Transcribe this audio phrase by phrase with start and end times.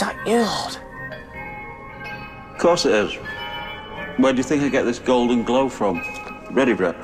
[0.00, 0.46] Is that you?
[2.52, 3.18] Of course it is.
[4.16, 6.00] Where do you think I get this golden glow from?
[6.50, 6.96] Ready, Brett?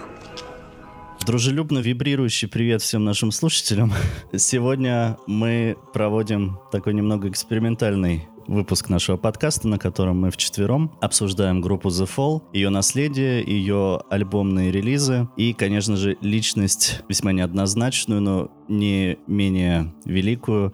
[1.27, 3.93] Дружелюбно вибрирующий привет всем нашим слушателям.
[4.35, 11.89] Сегодня мы проводим такой немного экспериментальный выпуск нашего подкаста, на котором мы вчетвером обсуждаем группу
[11.89, 19.19] The Fall, ее наследие, ее альбомные релизы и, конечно же, личность весьма неоднозначную, но не
[19.27, 20.73] менее великую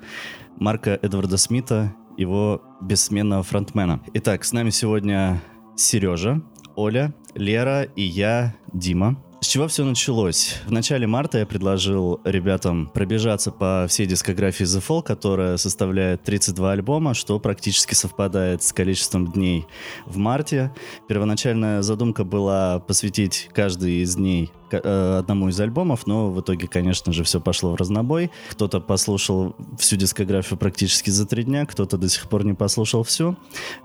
[0.59, 4.01] Марка Эдварда Смита, его бессменного фронтмена.
[4.15, 5.43] Итак, с нами сегодня
[5.77, 6.43] Сережа,
[6.77, 9.23] Оля, Лера и я, Дима.
[9.43, 10.55] С чего все началось?
[10.67, 16.71] В начале марта я предложил ребятам пробежаться по всей дискографии The Fall, которая составляет 32
[16.71, 19.67] альбома, что практически совпадает с количеством дней
[20.07, 20.73] в марте.
[21.09, 27.13] Первоначальная задумка была посвятить каждый из дней э, одному из альбомов, но в итоге, конечно
[27.13, 28.31] же, все пошло в разнобой.
[28.51, 33.37] Кто-то послушал всю дискографию практически за три дня, кто-то до сих пор не послушал всю.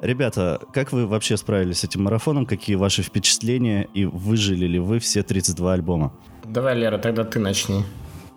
[0.01, 2.45] Ребята, как вы вообще справились с этим марафоном?
[2.45, 3.87] Какие ваши впечатления?
[3.93, 6.13] И выжили ли вы все 32 альбома?
[6.45, 7.83] Давай, Лера, тогда ты начни.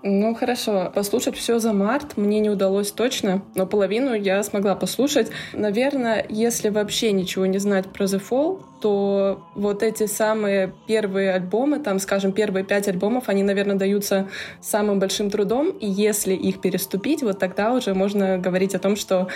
[0.03, 0.91] Ну, хорошо.
[0.95, 5.31] Послушать все за март мне не удалось точно, но половину я смогла послушать.
[5.53, 11.79] Наверное, если вообще ничего не знать про The Fall, то вот эти самые первые альбомы,
[11.79, 14.29] там, скажем, первые пять альбомов, они, наверное, даются
[14.61, 19.29] самым большим трудом, и если их переступить, вот тогда уже можно говорить о том, что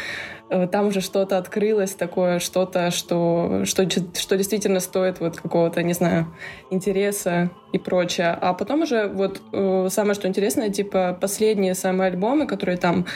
[0.50, 5.92] э, там уже что-то открылось такое, что-то, что, что, что действительно стоит вот какого-то, не
[5.92, 6.26] знаю,
[6.70, 8.36] интереса и прочее.
[8.40, 13.06] А потом уже вот э, самое, что интересное, типа последние самые альбомы, которые там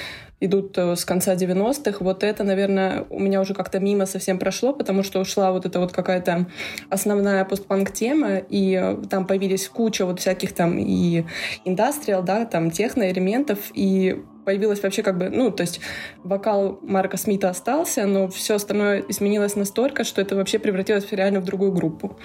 [0.41, 1.99] идут э, с конца 90-х.
[2.01, 5.81] Вот это, наверное, у меня уже как-то мимо совсем прошло, потому что ушла вот эта
[5.81, 6.47] вот какая-то
[6.91, 11.25] основная постпанк-тема, и э, там появились куча вот всяких там и
[11.65, 15.81] индастриал, да, там техно-элементов, и появилась вообще как бы, ну, то есть
[16.23, 21.45] вокал Марка Смита остался, но все остальное изменилось настолько, что это вообще превратилось реально в
[21.45, 22.19] другую группу.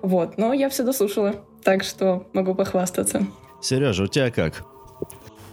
[0.00, 3.26] Вот, но я все дослушала, так что могу похвастаться.
[3.60, 4.64] Сережа, у тебя как?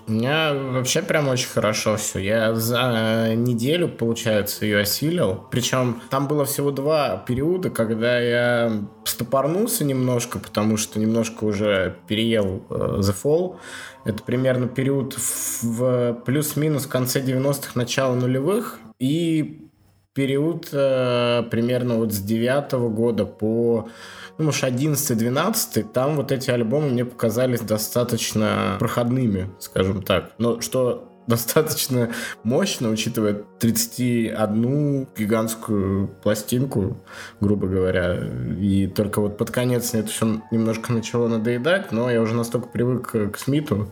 [0.06, 2.20] У меня вообще прям очень хорошо все.
[2.20, 5.46] Я за неделю, получается, ее осилил.
[5.50, 12.64] Причем там было всего два периода, когда я стопорнулся немножко, потому что немножко уже переел
[12.70, 13.58] э, The Fall.
[14.04, 15.16] Это примерно период
[15.62, 18.80] в плюс-минус конце 90-х, начало нулевых.
[19.00, 19.70] И
[20.14, 23.90] период э, примерно вот с девятого года по
[24.38, 30.32] ну, может, 11-12, там вот эти альбомы мне показались достаточно проходными, скажем так.
[30.38, 32.12] Но что достаточно
[32.44, 36.98] мощно, учитывая 31 гигантскую пластинку,
[37.40, 38.20] грубо говоря.
[38.60, 42.68] И только вот под конец мне это все немножко начало надоедать, но я уже настолько
[42.68, 43.90] привык к Смиту,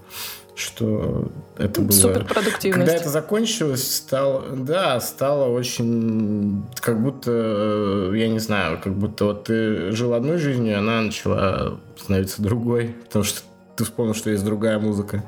[0.61, 1.91] что это было...
[1.91, 2.87] Суперпродуктивность.
[2.87, 4.43] Когда это закончилось, стало...
[4.55, 6.63] Да, стало очень...
[6.79, 11.79] Как будто, э, я не знаю, как будто вот ты жил одной жизнью, она начала
[11.97, 13.41] становиться другой, потому что
[13.75, 15.23] ты вспомнил, что есть другая музыка.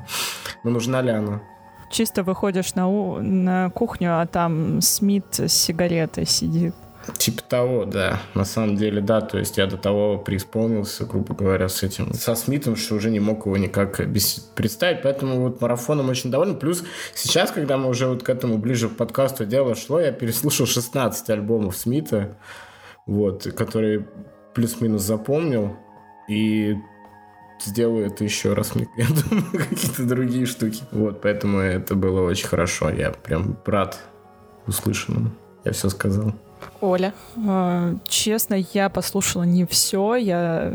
[0.62, 1.42] Но нужна ли она?
[1.90, 3.20] Чисто выходишь на, у...
[3.20, 6.74] на кухню, а там Смит с сигаретой сидит.
[7.18, 8.20] Типа того, да.
[8.34, 9.20] На самом деле, да.
[9.20, 13.20] То есть я до того преисполнился, грубо говоря, с этим, со Смитом, что уже не
[13.20, 13.96] мог его никак
[14.54, 15.02] представить.
[15.02, 16.58] Поэтому вот марафоном очень доволен.
[16.58, 20.66] Плюс сейчас, когда мы уже вот к этому ближе к подкасту дело шло, я переслушал
[20.66, 22.36] 16 альбомов Смита,
[23.06, 24.06] вот, которые
[24.54, 25.76] плюс-минус запомнил.
[26.28, 26.76] И
[27.60, 30.82] сделаю это еще раз, я думаю, какие-то другие штуки.
[30.90, 32.90] Вот, поэтому это было очень хорошо.
[32.90, 33.98] Я прям рад
[34.66, 35.30] услышанному.
[35.64, 36.34] Я все сказал.
[36.80, 37.12] Оля.
[37.36, 40.16] Э, честно, я послушала не все.
[40.16, 40.72] Я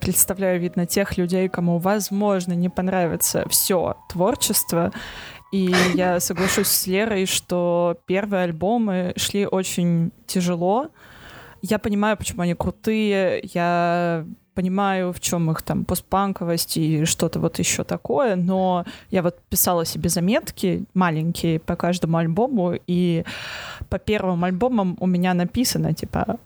[0.00, 4.92] представляю, видно, тех людей, кому, возможно, не понравится все творчество.
[5.52, 10.88] И я соглашусь с Лерой, что первые альбомы шли очень тяжело.
[11.62, 13.40] Я понимаю, почему они крутые.
[13.52, 14.24] Я
[14.54, 19.84] понимаю, в чем их там постпанковость и что-то вот еще такое, но я вот писала
[19.84, 23.24] себе заметки маленькие по каждому альбому, и
[23.88, 26.38] по первым альбомам у меня написано, типа,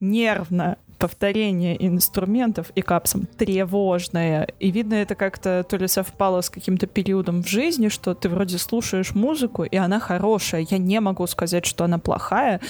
[0.00, 4.46] нервно, повторение инструментов и капсом тревожное.
[4.60, 8.58] И видно, это как-то то ли совпало с каким-то периодом в жизни, что ты вроде
[8.58, 10.66] слушаешь музыку, и она хорошая.
[10.70, 12.60] Я не могу сказать, что она плохая,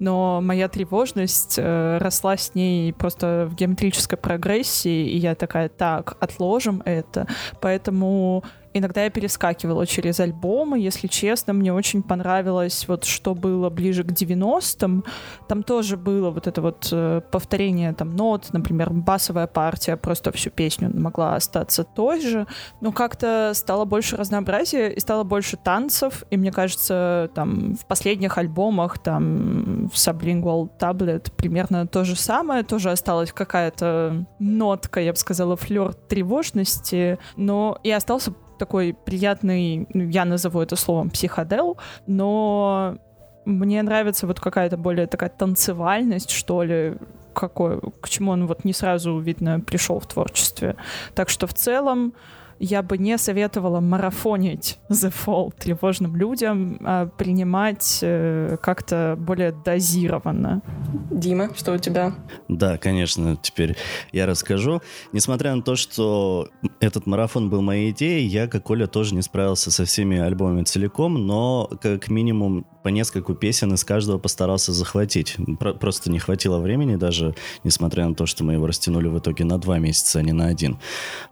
[0.00, 6.16] но моя тревожность э, росла с ней просто в геометрической прогрессии, и я такая, так,
[6.18, 7.28] отложим это.
[7.60, 8.42] Поэтому
[8.78, 14.12] иногда я перескакивала через альбомы, если честно, мне очень понравилось вот что было ближе к
[14.12, 15.04] 90-м,
[15.48, 20.50] там тоже было вот это вот э, повторение там нот, например, басовая партия, просто всю
[20.50, 22.46] песню могла остаться той же,
[22.80, 28.38] но как-то стало больше разнообразия и стало больше танцев, и мне кажется, там в последних
[28.38, 35.18] альбомах, там в Sublingual Tablet примерно то же самое, тоже осталась какая-то нотка, я бы
[35.18, 41.76] сказала, флер тревожности, но и остался такой приятный, ну, я назову это словом психодел,
[42.06, 42.96] но
[43.44, 46.94] мне нравится вот какая-то более такая танцевальность, что ли,
[47.32, 50.76] какой, к чему он вот не сразу, видно, пришел в творчестве.
[51.14, 52.14] Так что в целом
[52.58, 60.62] я бы не советовала марафонить The Fall тревожным людям, а принимать э, как-то более дозированно.
[61.10, 62.14] Дима, что у тебя?
[62.48, 63.76] Да, конечно, теперь
[64.12, 64.80] я расскажу.
[65.12, 66.48] Несмотря на то, что
[66.80, 71.26] этот марафон был моей идеей, я, как Оля, тоже не справился со всеми альбомами целиком,
[71.26, 75.36] но как минимум по нескольку песен из каждого постарался захватить.
[75.58, 79.44] Про просто не хватило времени даже, несмотря на то, что мы его растянули в итоге
[79.44, 80.78] на два месяца, а не на один.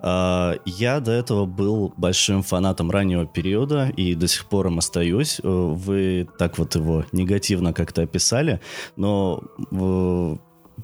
[0.00, 5.40] А, я до этого был большим фанатом раннего периода и до сих пор им остаюсь.
[5.42, 8.60] Э, вы так вот его негативно как-то описали,
[8.96, 9.42] но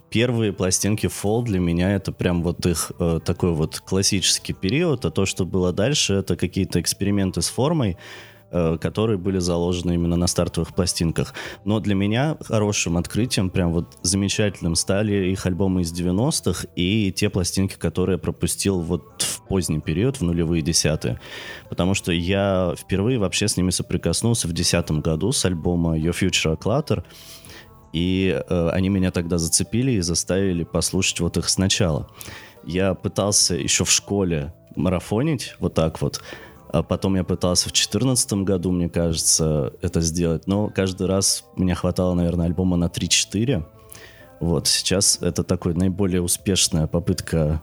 [0.08, 5.10] первые пластинки Fall для меня это прям вот их э, такой вот классический период, а
[5.10, 7.98] то, что было дальше, это какие-то эксперименты с формой, Э,
[8.50, 11.34] которые были заложены именно на стартовых пластинках.
[11.64, 17.30] Но для меня хорошим открытием, прям вот замечательным стали их альбомы из 90-х и те
[17.30, 21.20] пластинки, которые я пропустил вот в поздний период, в нулевые десятые.
[21.68, 26.58] Потому что я впервые вообще с ними соприкоснулся в десятом году с альбома Your Future
[26.58, 27.04] Clutter.
[27.92, 32.08] И э, они меня тогда зацепили и заставили послушать вот их сначала.
[32.64, 36.22] Я пытался еще в школе марафонить вот так вот,
[36.72, 40.46] а потом я пытался в 2014 году, мне кажется, это сделать.
[40.46, 43.64] Но каждый раз мне хватало, наверное, альбома на 3-4.
[44.40, 47.62] Вот, сейчас это такой наиболее успешная попытка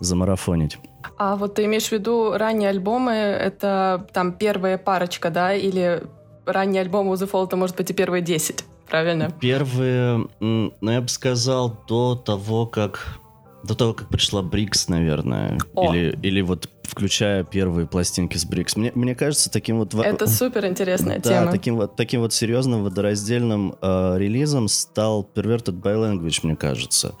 [0.00, 0.78] замарафонить.
[1.16, 6.02] А вот ты имеешь в виду ранние альбомы, это там первая парочка, да, или
[6.44, 9.30] ранние альбомы у The Fall, это может быть и первые 10, правильно?
[9.40, 13.18] Первые, ну, я бы сказал, до того, как
[13.62, 15.58] до того, как пришла Брикс, наверное.
[15.74, 15.94] О.
[15.94, 18.76] Или, или вот включая первые пластинки с Брикс.
[18.76, 19.94] Мне, мне кажется, таким вот...
[19.94, 21.52] Это супер интересная да, тема.
[21.52, 27.14] таким вот, таким вот серьезным водораздельным э, релизом стал Perverted by Language, мне кажется.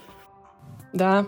[0.92, 1.26] Да,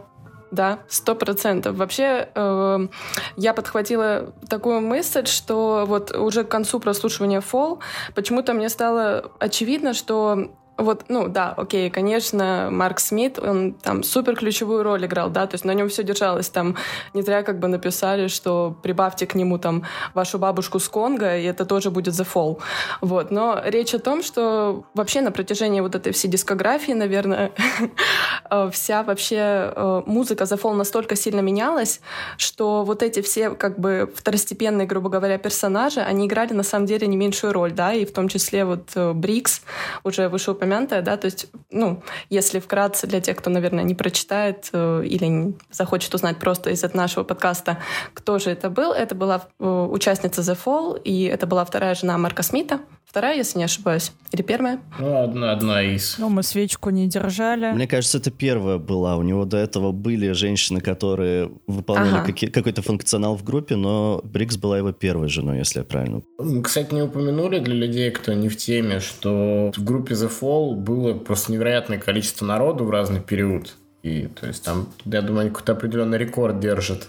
[0.51, 1.77] да, сто процентов.
[1.77, 2.89] Вообще, э,
[3.37, 7.79] я подхватила такую мысль, что вот уже к концу прослушивания Fall
[8.15, 14.35] почему-то мне стало очевидно, что вот, ну да, окей, конечно, Марк Смит, он там супер
[14.35, 16.77] ключевую роль играл, да, то есть на нем все держалось, там
[17.12, 19.82] не зря как бы написали, что прибавьте к нему там
[20.15, 22.59] вашу бабушку с Конго, и это тоже будет The Fall.
[23.03, 27.53] Вот, но речь о том, что вообще на протяжении вот этой всей дискографии, наверное,
[28.50, 32.00] э, вся вообще э, музыка The Fall настолько сильно менялась,
[32.38, 37.06] что вот эти все как бы второстепенные, грубо говоря, персонажи, они играли на самом деле
[37.06, 39.61] не меньшую роль, да, и в том числе вот э, Брикс,
[40.05, 44.69] уже вышеупомянутый упомянутое, да, то есть, ну, если вкратце для тех, кто, наверное, не прочитает
[44.73, 47.79] э, или захочет узнать просто из нашего подкаста,
[48.15, 52.19] кто же это был, это была э, участница The Fall, и это была вторая жена
[52.19, 54.12] Марка Смита, Вторая, если не ошибаюсь.
[54.31, 54.79] Или первая?
[55.01, 56.17] Ну, одна, одна из.
[56.19, 57.73] Ну, мы свечку не держали.
[57.73, 59.17] Мне кажется, это первая была.
[59.17, 62.27] У него до этого были женщины, которые выполняли ага.
[62.27, 66.23] какие, какой-то функционал в группе, но Брикс была его первой женой, если я правильно.
[66.62, 71.14] Кстати, не упомянули для людей, кто не в теме, что в группе The Fall было
[71.14, 73.75] просто невероятное количество народу в разный период.
[74.05, 77.09] И, то есть, там, я думаю, они какой-то определенный рекорд держат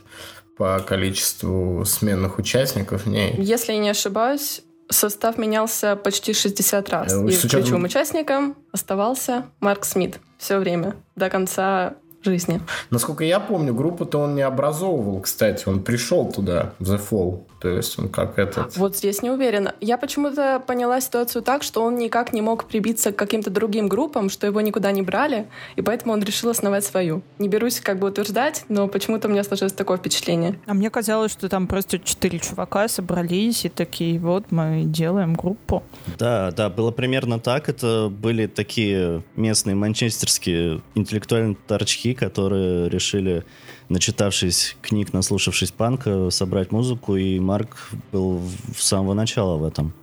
[0.57, 3.35] по количеству сменных участников в ней.
[3.37, 7.13] Если я не ошибаюсь, состав менялся почти 60 раз.
[7.13, 7.49] Э, и учетом...
[7.49, 11.93] ключевым участником оставался Марк Смит все время, до конца
[12.23, 12.61] жизни.
[12.89, 15.67] Насколько я помню, группу-то он не образовывал, кстати.
[15.67, 17.43] Он пришел туда, в The Fall.
[17.61, 18.75] То есть он как этот...
[18.75, 19.75] Вот здесь не уверена.
[19.81, 24.29] Я почему-то поняла ситуацию так, что он никак не мог прибиться к каким-то другим группам,
[24.29, 27.21] что его никуда не брали, и поэтому он решил основать свою.
[27.37, 30.59] Не берусь как бы утверждать, но почему-то у меня сложилось такое впечатление.
[30.65, 35.83] А мне казалось, что там просто четыре чувака собрались и такие, вот мы делаем группу.
[36.17, 37.69] Да, да, было примерно так.
[37.69, 43.43] Это были такие местные манчестерские интеллектуальные торчки, которые решили
[43.91, 48.41] начитавшись книг, наслушавшись панка, собрать музыку, и Марк был
[48.75, 49.93] с самого начала в этом.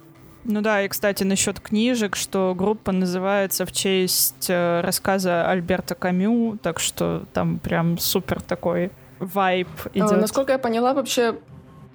[0.44, 6.58] Ну да, и, кстати, насчет книжек, что группа называется в честь э, рассказа Альберта Камю,
[6.62, 10.12] так что там прям супер такой вайб идет.
[10.12, 11.34] А, насколько я поняла, вообще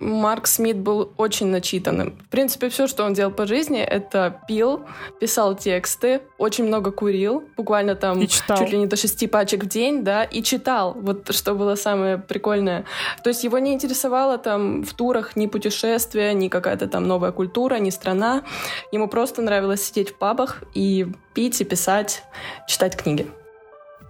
[0.03, 2.17] Марк Смит был очень начитанным.
[2.27, 4.81] В принципе, все, что он делал по жизни, это пил,
[5.19, 10.03] писал тексты, очень много курил, буквально там чуть ли не до шести пачек в день,
[10.03, 10.93] да, и читал.
[10.95, 12.85] Вот что было самое прикольное.
[13.23, 17.75] То есть его не интересовало там в турах ни путешествия, ни какая-то там новая культура,
[17.75, 18.43] ни страна.
[18.91, 22.23] Ему просто нравилось сидеть в пабах и пить, и писать,
[22.67, 23.27] читать книги.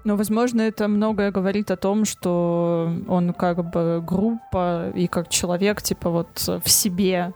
[0.03, 5.81] Но, возможно, это многое говорит о том, что он как бы группа и как человек,
[5.81, 7.33] типа вот в себе,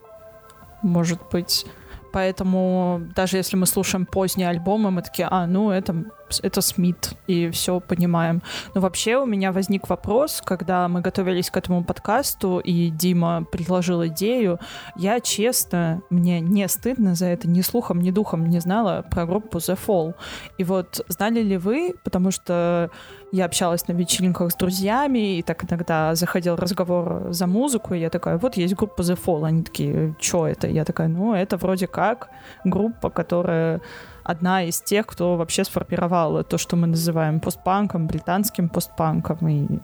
[0.82, 1.66] может быть.
[2.12, 6.06] Поэтому даже если мы слушаем поздние альбомы, мы такие, а, ну это
[6.42, 8.42] это Смит, и все понимаем.
[8.74, 14.06] Но вообще у меня возник вопрос, когда мы готовились к этому подкасту, и Дима предложил
[14.08, 14.60] идею,
[14.96, 19.58] я честно, мне не стыдно за это, ни слухом, ни духом не знала про группу
[19.58, 20.16] The Fall.
[20.58, 22.90] И вот знали ли вы, потому что
[23.32, 28.10] я общалась на вечеринках с друзьями, и так иногда заходил разговор за музыку, и я
[28.10, 29.46] такая, вот есть группа The Fall.
[29.46, 30.68] Они такие, что это?
[30.68, 32.30] Я такая, ну, это вроде как
[32.64, 33.82] группа, которая
[34.24, 39.48] одна из тех, кто вообще сформировал то, что мы называем постпанком, британским постпанком.
[39.48, 39.80] И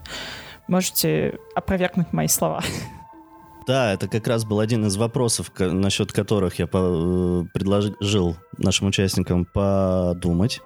[0.68, 2.62] можете опровергнуть мои слова.
[3.66, 9.46] Да, это как раз был один из вопросов, насчет которых я э, предложил нашим участникам
[9.46, 10.62] подумать.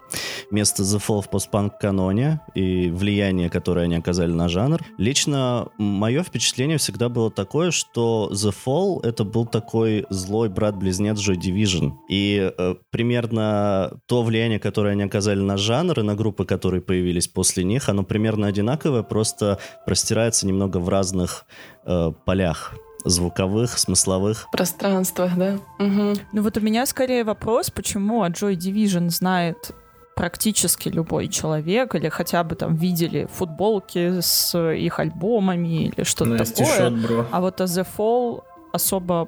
[0.49, 4.81] Место The Fall в постпанк-каноне и влияние, которое они оказали на жанр.
[4.97, 11.35] Лично мое впечатление всегда было такое, что The Fall это был такой злой брат-близнец Joy
[11.35, 11.91] Division.
[12.09, 17.27] И э, примерно то влияние, которое они оказали на жанр и на группы, которые появились
[17.27, 21.45] после них, оно примерно одинаковое, просто простирается немного в разных
[21.85, 22.73] э, полях
[23.05, 24.47] звуковых, смысловых.
[24.51, 25.59] Пространствах, да.
[25.79, 26.13] Угу.
[26.33, 29.71] Ну вот у меня скорее вопрос, почему о Joy Division знает
[30.15, 36.37] практически любой человек, или хотя бы там видели футболки с их альбомами или что-то ну,
[36.37, 36.89] такое.
[36.89, 37.25] Бро.
[37.31, 39.27] А вот о The Fall особо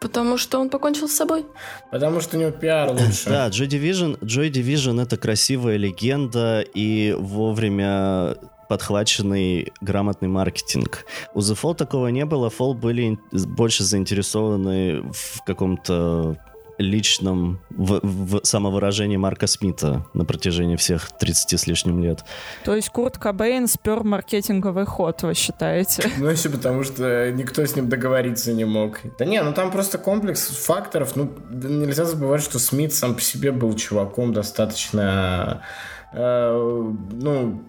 [0.00, 1.44] Потому что он покончил с собой.
[1.90, 3.28] Потому что у него пиар лучше.
[3.28, 8.36] Да, Joy Division, Joy Division это красивая легенда, и вовремя
[8.68, 11.04] подхваченный грамотный маркетинг.
[11.34, 12.48] У The Fall такого не было.
[12.48, 16.36] Fall были больше заинтересованы в каком-то
[16.78, 22.24] личном в, в самовыражении Марка Смита на протяжении всех 30 с лишним лет.
[22.64, 26.08] То есть Курт Кобейн спер маркетинговый ход, вы считаете?
[26.18, 29.00] Ну, еще потому что никто с ним договориться не мог.
[29.18, 31.16] Да не, ну там просто комплекс факторов.
[31.16, 35.62] Ну, нельзя забывать, что Смит сам по себе был чуваком достаточно
[36.12, 37.64] ну,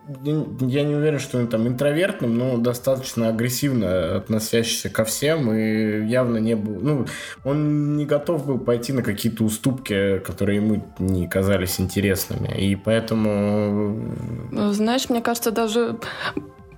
[0.62, 6.38] я не уверен, что он там интровертным, но достаточно агрессивно относящийся ко всем и явно
[6.38, 7.06] не был, ну,
[7.44, 14.08] он не готов был пойти на какие-то уступки, которые ему не казались интересными, и поэтому...
[14.52, 15.98] Ну, знаешь, мне кажется, даже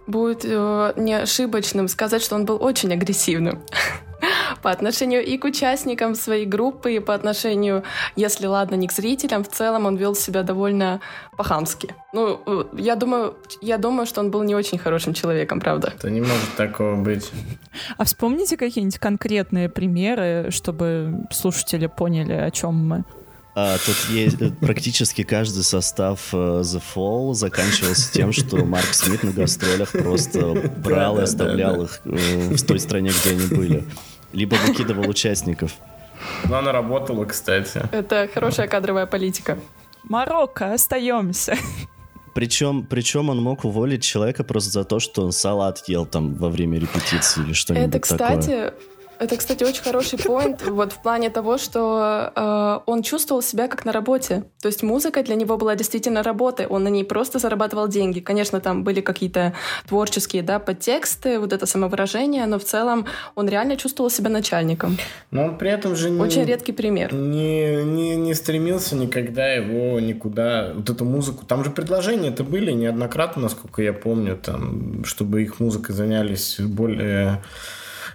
[0.07, 3.61] будет э, не ошибочным сказать, что он был очень агрессивным
[4.61, 7.83] по отношению и к участникам своей группы, и по отношению,
[8.15, 10.99] если ладно, не к зрителям, в целом он вел себя довольно
[11.37, 11.95] по-хамски.
[12.13, 15.93] Ну, э, я думаю, я думаю, что он был не очень хорошим человеком, правда.
[15.95, 17.31] Это не может такого быть.
[17.97, 23.03] А вспомните какие-нибудь конкретные примеры, чтобы слушатели поняли, о чем мы.
[23.53, 29.23] А, тут есть э, практически каждый состав uh, The Fall заканчивался тем, что Марк Смит
[29.23, 33.83] на гастролях просто брал и оставлял их uh, в той стране, где они были
[34.33, 35.73] либо выкидывал участников.
[36.47, 37.81] Ну, она работала, кстати.
[37.91, 39.57] Это хорошая кадровая политика.
[40.03, 41.55] Марокко, остаемся.
[42.33, 46.49] Причем, причем он мог уволить человека просто за то, что он салат ел там во
[46.49, 48.73] время репетиции или что-нибудь Это, кстати, такое.
[49.21, 53.85] Это, кстати, очень хороший поинт вот в плане того, что э, он чувствовал себя как
[53.85, 54.45] на работе.
[54.59, 56.65] То есть музыка для него была действительно работой.
[56.65, 58.19] Он на ней просто зарабатывал деньги.
[58.19, 59.53] Конечно, там были какие-то
[59.87, 64.97] творческие да, подтексты, вот это самовыражение, но в целом он реально чувствовал себя начальником.
[65.29, 66.09] Но он при этом же...
[66.19, 67.13] Очень редкий пример.
[67.13, 70.71] Не, не, не стремился никогда его никуда...
[70.73, 71.45] Вот эту музыку...
[71.45, 77.39] Там же предложения-то были неоднократно, насколько я помню, там, чтобы их музыкой занялись более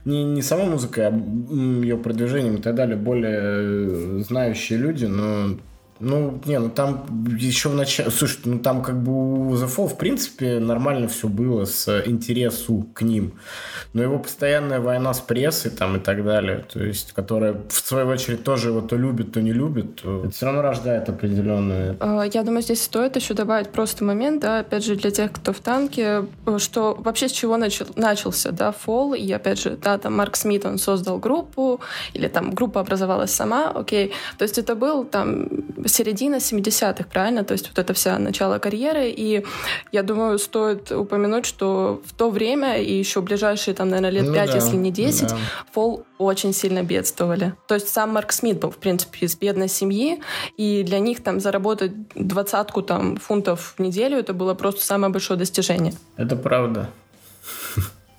[0.06, 5.58] не, не сама музыка, а ее продвижением и так далее, более э, знающие люди, но
[5.98, 7.06] ну, не, ну там
[7.38, 8.10] еще в начале...
[8.10, 12.86] Слушай, ну там как бы у The Fall, в принципе, нормально все было с интересу
[12.94, 13.32] к ним.
[13.92, 18.08] Но его постоянная война с прессой там и так далее, то есть, которая в свою
[18.08, 21.96] очередь тоже его то любит, то не любит, то это все равно рождает определенные...
[22.00, 25.52] А, я думаю, здесь стоит еще добавить просто момент, да, опять же, для тех, кто
[25.52, 26.26] в танке,
[26.58, 30.66] что вообще с чего начал, начался, да, Fall, и опять же, да, там Марк Смит,
[30.66, 31.80] он создал группу,
[32.12, 35.48] или там группа образовалась сама, окей, то есть это был там
[35.86, 37.44] середина 70-х, правильно?
[37.44, 39.10] То есть вот это вся начало карьеры.
[39.10, 39.44] И
[39.92, 44.34] я думаю, стоит упомянуть, что в то время и еще ближайшие, там, наверное, лет ну,
[44.34, 45.36] 5, да, если не 10, да.
[45.72, 47.54] Фол очень сильно бедствовали.
[47.68, 50.20] То есть сам Марк Смит был, в принципе, из бедной семьи,
[50.56, 55.38] и для них там заработать двадцатку там фунтов в неделю это было просто самое большое
[55.38, 55.92] достижение.
[56.16, 56.90] Это правда.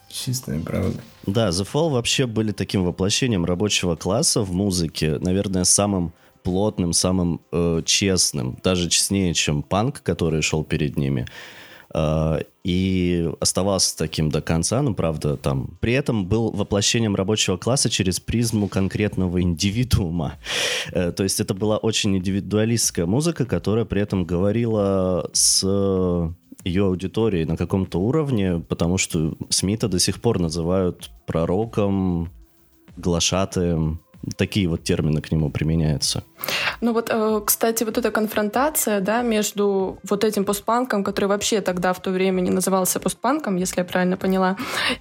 [0.10, 1.00] Чистая правда.
[1.26, 6.14] Да, The Fall вообще были таким воплощением рабочего класса в музыке, наверное, самым
[6.48, 11.26] плотным, самым э, честным, даже честнее, чем панк, который шел перед ними.
[11.94, 15.78] Э, и оставался таким до конца, ну, правда, там.
[15.82, 20.36] При этом был воплощением рабочего класса через призму конкретного индивидуума.
[20.94, 25.68] Э, то есть это была очень индивидуалистская музыка, которая при этом говорила с
[26.64, 32.32] ее аудиторией на каком-то уровне, потому что Смита до сих пор называют пророком,
[32.96, 34.00] глашатаем,
[34.36, 36.24] такие вот термины к нему применяются.
[36.82, 41.94] Ну вот, э, кстати, вот эта конфронтация, да, между вот этим постпанком, который вообще тогда
[41.94, 44.58] в то время не назывался постпанком, если я правильно поняла,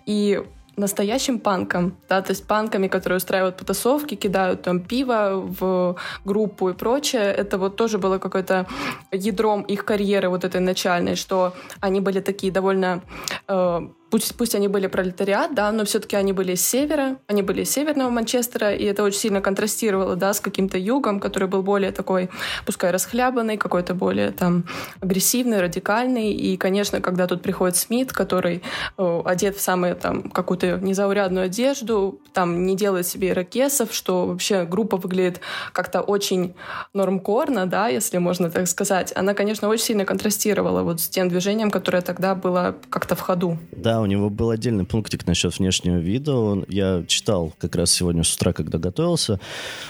[0.06, 0.42] и
[0.76, 6.74] настоящим панком, да, то есть панками, которые устраивают потасовки, кидают там пиво в группу и
[6.74, 8.66] прочее, это вот тоже было какое-то
[9.10, 13.02] ядром их карьеры вот этой начальной, что они были такие довольно
[13.48, 17.64] э, Пусть, пусть они были пролетариат, да, но все-таки они были с севера, они были
[17.64, 21.92] из северного Манчестера, и это очень сильно контрастировало, да, с каким-то югом, который был более
[21.92, 22.30] такой,
[22.64, 24.64] пускай расхлябанный, какой-то более там
[25.02, 26.32] агрессивный, радикальный.
[26.32, 28.62] И, конечно, когда тут приходит Смит, который
[28.96, 34.64] э, одет в самую там какую-то незаурядную одежду, там не делает себе ирокесов, что вообще
[34.64, 35.40] группа выглядит
[35.74, 36.54] как-то очень
[36.94, 39.12] нормкорно, да, если можно так сказать.
[39.14, 43.58] Она, конечно, очень сильно контрастировала вот с тем движением, которое тогда было как-то в ходу.
[43.72, 46.36] Да, у него был отдельный пунктик насчет внешнего вида.
[46.36, 49.40] Он, я читал как раз сегодня с утра, когда готовился.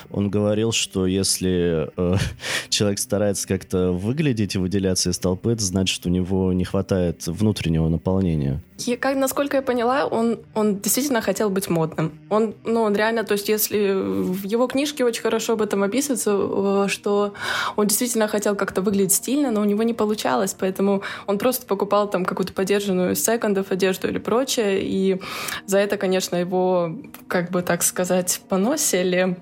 [0.09, 2.17] Он говорил, что если э,
[2.69, 7.89] человек старается как-то выглядеть и выделяться из толпы, это значит, у него не хватает внутреннего
[7.89, 8.61] наполнения.
[8.79, 12.11] Я, как, насколько я поняла, он, он действительно хотел быть модным.
[12.29, 16.37] Он, ну, он реально, то есть если в его книжке очень хорошо об этом описывается,
[16.37, 17.33] э, что
[17.75, 22.07] он действительно хотел как-то выглядеть стильно, но у него не получалось, поэтому он просто покупал
[22.07, 25.19] там какую-то подержанную секондов одежду или прочее, и
[25.65, 26.95] за это, конечно, его,
[27.27, 29.37] как бы так сказать, поносили.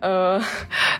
[0.00, 0.40] Э,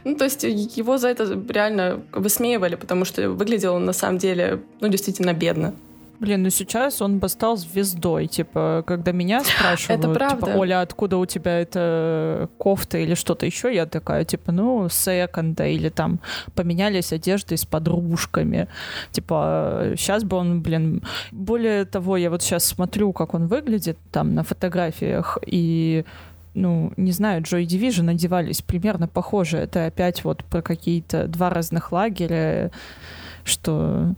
[0.05, 4.63] ну, то есть его за это реально высмеивали, потому что выглядел он на самом деле,
[4.81, 5.75] ну, действительно бедно.
[6.21, 8.27] Блин, ну сейчас он бы стал звездой.
[8.27, 10.47] Типа, когда меня спрашивают, это правда.
[10.47, 15.67] типа, Оля, откуда у тебя эта кофта или что-то еще, я такая, типа, ну, секонда,
[15.67, 16.21] или там
[16.55, 18.69] поменялись одеждой с подружками.
[19.13, 21.03] Типа, сейчас бы он, блин...
[21.31, 26.05] Более того, я вот сейчас смотрю, как он выглядит там на фотографиях, и
[26.55, 29.59] ну, не знаю, Joy Division надевались примерно похоже.
[29.59, 32.73] Это опять вот про какие-то два разных лагеря,
[33.45, 34.15] что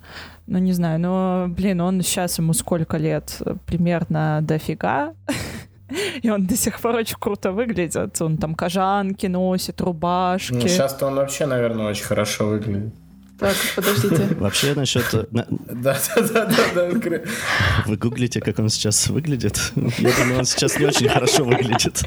[0.50, 3.40] ну, не знаю, но, блин, он сейчас ему сколько лет?
[3.66, 5.14] Примерно дофига.
[6.22, 8.20] И он до сих пор очень круто выглядит.
[8.20, 10.54] Он там кожанки носит, рубашки.
[10.54, 12.92] Ну, сейчас-то он вообще, наверное, очень хорошо выглядит.
[13.38, 14.26] Так, подождите.
[14.38, 15.04] Вообще насчет...
[15.30, 16.90] Да, да, да, да, да.
[17.86, 19.72] Вы гуглите, как он сейчас выглядит?
[19.76, 22.02] Я думаю, он сейчас не очень хорошо выглядит.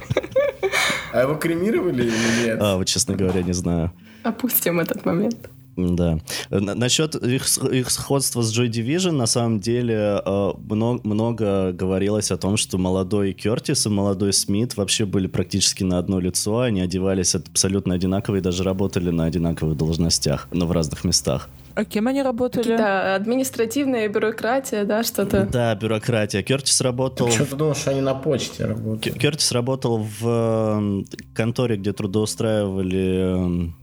[1.12, 2.60] А его кремировали или нет?
[2.62, 3.91] А, вот, честно говоря, не знаю.
[4.23, 5.49] Опустим этот момент.
[5.76, 6.20] Да.
[6.50, 12.38] Насчет их, их сходства с Joy Division, на самом деле, э, много, много говорилось о
[12.38, 17.36] том, что молодой Кертис и молодой Смит вообще были практически на одно лицо, они одевались
[17.36, 21.50] абсолютно одинаково и даже работали на одинаковых должностях, но в разных местах.
[21.76, 22.78] А кем они работали?
[22.78, 25.48] Да, административная бюрократия, да, что-то.
[25.52, 26.44] Да, бюрократия.
[26.44, 27.32] Кертис работал...
[27.32, 29.18] Что ты думал, что они на почте работали?
[29.18, 33.74] Кертис работал в конторе, где трудоустраивали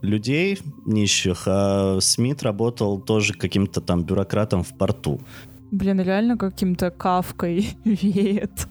[0.00, 5.20] людей нищих, а Смит работал тоже каким-то там бюрократом в порту.
[5.70, 8.68] Блин, реально каким-то кавкой веет.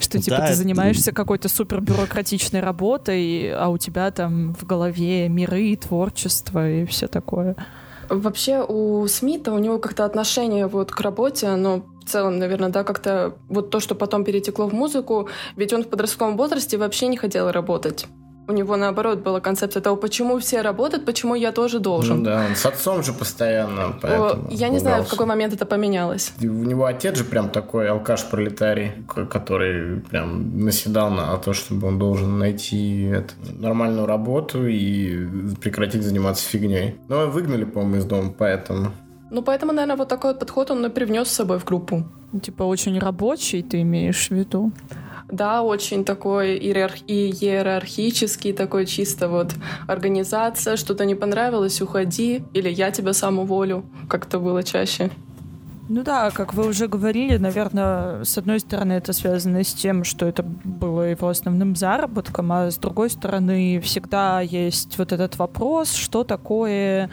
[0.00, 5.28] Что, типа, да, ты занимаешься какой-то супер бюрократичной работой, а у тебя там в голове
[5.28, 7.56] миры, творчество и все такое.
[8.08, 12.84] Вообще у Смита, у него как-то отношение вот к работе, оно в целом, наверное, да,
[12.84, 17.16] как-то вот то, что потом перетекло в музыку, ведь он в подростковом возрасте вообще не
[17.16, 18.06] хотел работать.
[18.46, 22.18] У него, наоборот, была концепция того, почему все работают, почему я тоже должен.
[22.18, 25.64] Ну да, он с отцом же постоянно, поэтому Я не знаю, в какой момент это
[25.64, 26.32] поменялось.
[26.40, 28.92] У него отец же прям такой алкаш-пролетарий,
[29.30, 35.26] который прям наседал на то, чтобы он должен найти это, нормальную работу и
[35.62, 36.96] прекратить заниматься фигней.
[37.08, 38.92] Но выгнали, по-моему, из дома, поэтому...
[39.30, 42.04] Ну, поэтому, наверное, вот такой вот подход он и привнес с собой в группу.
[42.42, 44.70] Типа очень рабочий, ты имеешь в виду?
[45.34, 47.02] Да, очень такой иерарх...
[47.06, 49.54] иерархический, такой чисто вот
[49.86, 55.10] организация, что-то не понравилось, уходи, или я тебя сам уволю, как это было чаще.
[55.86, 60.24] Ну да, как вы уже говорили, наверное, с одной стороны это связано с тем, что
[60.24, 66.24] это было его основным заработком, а с другой стороны всегда есть вот этот вопрос, что
[66.24, 67.10] такое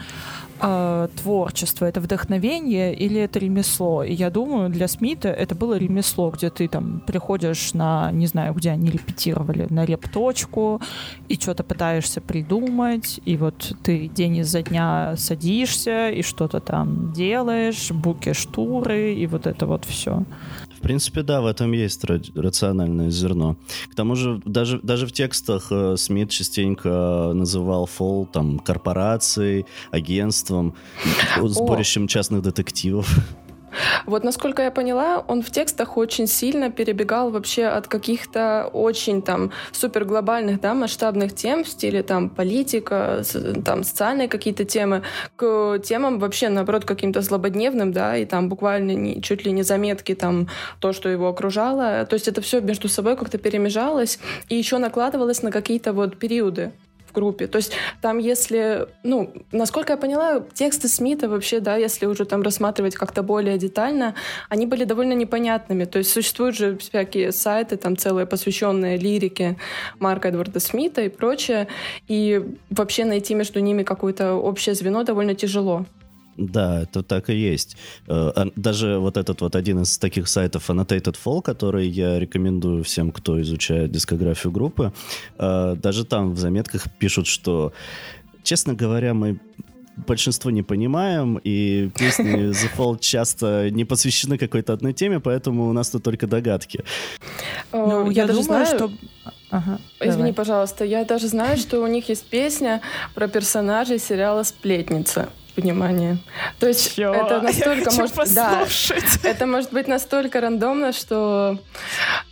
[0.62, 4.04] э, творчество, это вдохновение или это ремесло.
[4.04, 8.54] И я думаю, для Смита это было ремесло, где ты там приходишь на, не знаю,
[8.54, 10.82] где они репетировали, на репточку,
[11.28, 17.92] и что-то пытаешься придумать, и вот ты день изо дня садишься и что-то там делаешь,
[17.92, 20.24] букешь туры, и вот это вот все.
[20.82, 22.04] В принципе, да, в этом есть
[22.36, 23.56] рациональное зерно.
[23.92, 30.74] К тому же, даже, даже в текстах э, Смит частенько называл фол там корпорацией, агентством,
[31.40, 33.16] сборищем частных детективов.
[34.06, 39.52] Вот насколько я поняла, он в текстах очень сильно перебегал вообще от каких-то очень там
[39.72, 43.24] супер глобальных, да, масштабных тем в стиле там политика,
[43.66, 45.04] там социальные какие-то темы,
[45.36, 50.16] к темам вообще, наоборот, каким-то злободневным, да, и там буквально не, чуть ли не заметки
[50.16, 50.48] там
[50.80, 52.06] то, что его окружало.
[52.06, 56.72] То есть это все между собой как-то перемежалось и еще накладывалось на какие-то вот периоды
[57.12, 57.48] группе.
[57.48, 62.42] То есть там, если, ну, насколько я поняла, тексты Смита вообще, да, если уже там
[62.42, 64.16] рассматривать как-то более детально,
[64.50, 65.86] они были довольно непонятными.
[65.86, 69.58] То есть существуют же всякие сайты, там целые посвященные лирике
[70.00, 71.68] Марка Эдварда Смита и прочее,
[72.08, 75.86] и вообще найти между ними какое-то общее звено довольно тяжело.
[76.38, 77.78] Да, это так и есть.
[78.08, 83.12] Э, даже вот этот вот один из таких сайтов Annotated Fall, который я рекомендую всем,
[83.12, 84.94] кто изучает дискографию группы,
[85.38, 87.74] э, даже там в заметках пишут, что,
[88.44, 89.40] честно говоря, мы
[90.08, 95.74] большинство не понимаем, и песни The Fall часто не посвящены какой-то одной теме, поэтому у
[95.74, 96.84] нас тут только догадки.
[97.72, 98.92] Ну, я, я даже думаю, знаю, что...
[99.50, 100.34] Ага, Извини, давай.
[100.34, 102.82] пожалуйста, я даже знаю, что у них есть песня
[103.14, 105.30] про персонажей сериала «Сплетница»
[105.62, 106.18] внимание.
[106.60, 107.14] То есть Чё?
[107.14, 108.66] это настолько может да,
[109.24, 111.58] это может быть настолько рандомно, что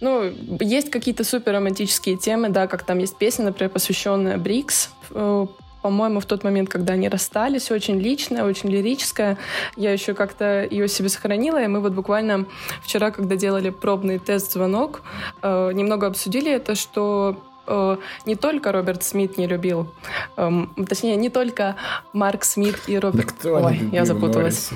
[0.01, 4.89] ну есть какие-то супер романтические темы, да, как там есть песня, например, посвященная Брикс.
[5.11, 5.47] Э,
[5.81, 9.37] по-моему, в тот момент, когда они расстались, очень личная, очень лирическая.
[9.77, 12.45] Я еще как-то ее себе сохранила, и мы вот буквально
[12.83, 15.03] вчера, когда делали пробный тест-звонок,
[15.41, 17.37] э, немного обсудили это, что
[17.69, 19.93] Э, не только Роберт Смит не любил,
[20.37, 21.75] эм, точнее, не только
[22.13, 23.27] Марк Смит и Роберт...
[23.27, 24.71] Никто Ой, не я запуталась.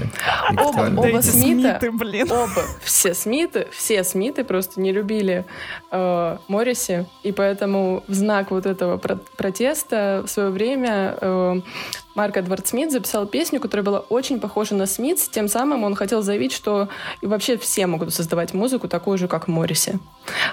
[0.51, 2.32] Оба, оба Смита, Смиты, блин.
[2.32, 5.45] оба, все Смиты, все Смиты просто не любили
[5.91, 11.62] э, Морриси, и поэтому в знак вот этого протеста в свое время э,
[12.15, 15.19] Марк Эдвард Смит записал песню, которая была очень похожа на Смит.
[15.32, 16.89] Тем самым он хотел заявить, что
[17.21, 19.99] и вообще все могут создавать музыку такую же, как Морриси.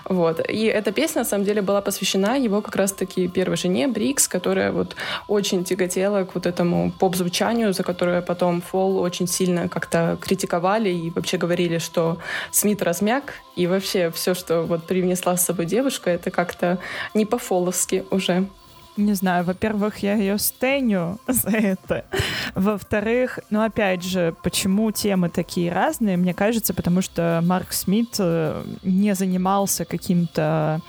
[0.05, 0.40] Вот.
[0.48, 4.73] И эта песня, на самом деле, была посвящена его как раз-таки первой жене, Брикс, которая
[4.73, 4.97] вот
[5.29, 11.11] очень тяготела к вот этому поп-звучанию, за которое потом Фол очень сильно как-то критиковали и
[11.11, 12.19] вообще говорили, что
[12.51, 16.79] Смит размяк, и вообще все, что вот привнесла с собой девушка, это как-то
[17.14, 18.47] не по-фоловски уже.
[18.97, 22.05] Не знаю, во-первых, я ее стеню за это.
[22.55, 26.16] Во-вторых, ну опять же, почему темы такие разные?
[26.16, 30.81] Мне кажется, потому что Марк Смит э, не занимался каким-то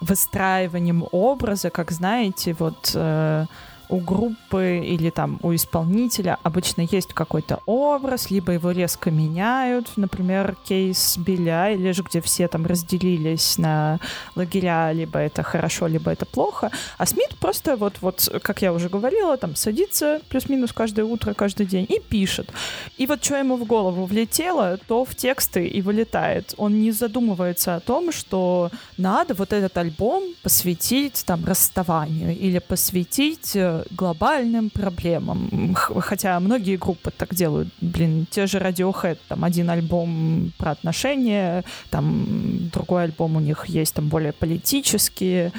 [0.00, 3.46] выстраиванием образа, как знаете, вот э,
[3.88, 10.56] у группы или там у исполнителя обычно есть какой-то образ, либо его резко меняют, например,
[10.64, 13.98] кейс Беля, или же где все там разделились на
[14.34, 18.88] лагеря, либо это хорошо, либо это плохо, а Смит просто вот, вот как я уже
[18.88, 22.52] говорила, там садится плюс-минус каждое утро, каждый день и пишет.
[22.96, 26.54] И вот что ему в голову влетело, то в тексты и вылетает.
[26.56, 33.54] Он не задумывается о том, что надо вот этот альбом посвятить там расставанию или посвятить
[33.54, 35.74] э, глобальным проблемам.
[35.74, 37.68] Хотя многие группы так делают.
[37.80, 43.94] Блин, те же Radiohead, там один альбом про отношения, там другой альбом у них есть
[43.94, 45.52] там более политические.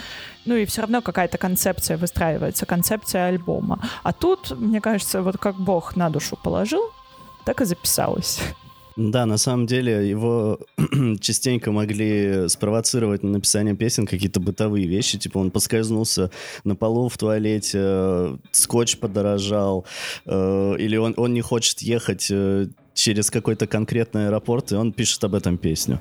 [0.45, 3.79] Ну и все равно какая-то концепция выстраивается, концепция альбома.
[4.03, 6.91] А тут, мне кажется, вот как Бог на душу положил,
[7.43, 8.41] так и записалось.
[8.97, 10.59] Да, на самом деле его
[11.19, 16.31] частенько могли спровоцировать на написание песен какие-то бытовые вещи, типа он поскользнулся
[16.63, 19.85] на полу в туалете, э, скотч подорожал,
[20.25, 25.23] э, или он, он не хочет ехать э, через какой-то конкретный аэропорт, и он пишет
[25.23, 25.99] об этом песню.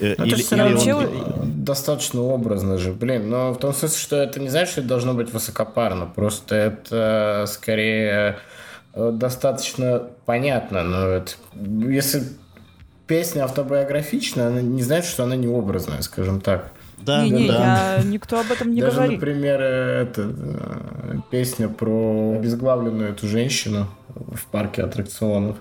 [0.00, 1.64] Ну, или, или вообще он...
[1.64, 5.14] достаточно образно же, блин, но в том смысле, что это не значит, что это должно
[5.14, 8.63] быть высокопарно, просто это скорее Э,
[8.94, 12.22] достаточно понятно, но это, если
[13.06, 16.72] песня автобиографичная, она не значит, что она не образная, скажем так.
[16.98, 17.96] Да, Не-не, да.
[17.98, 18.02] я...
[18.02, 19.20] никто об этом не Даже, говорит.
[19.20, 25.58] например, это, э, песня про обезглавленную эту женщину в парке аттракционов.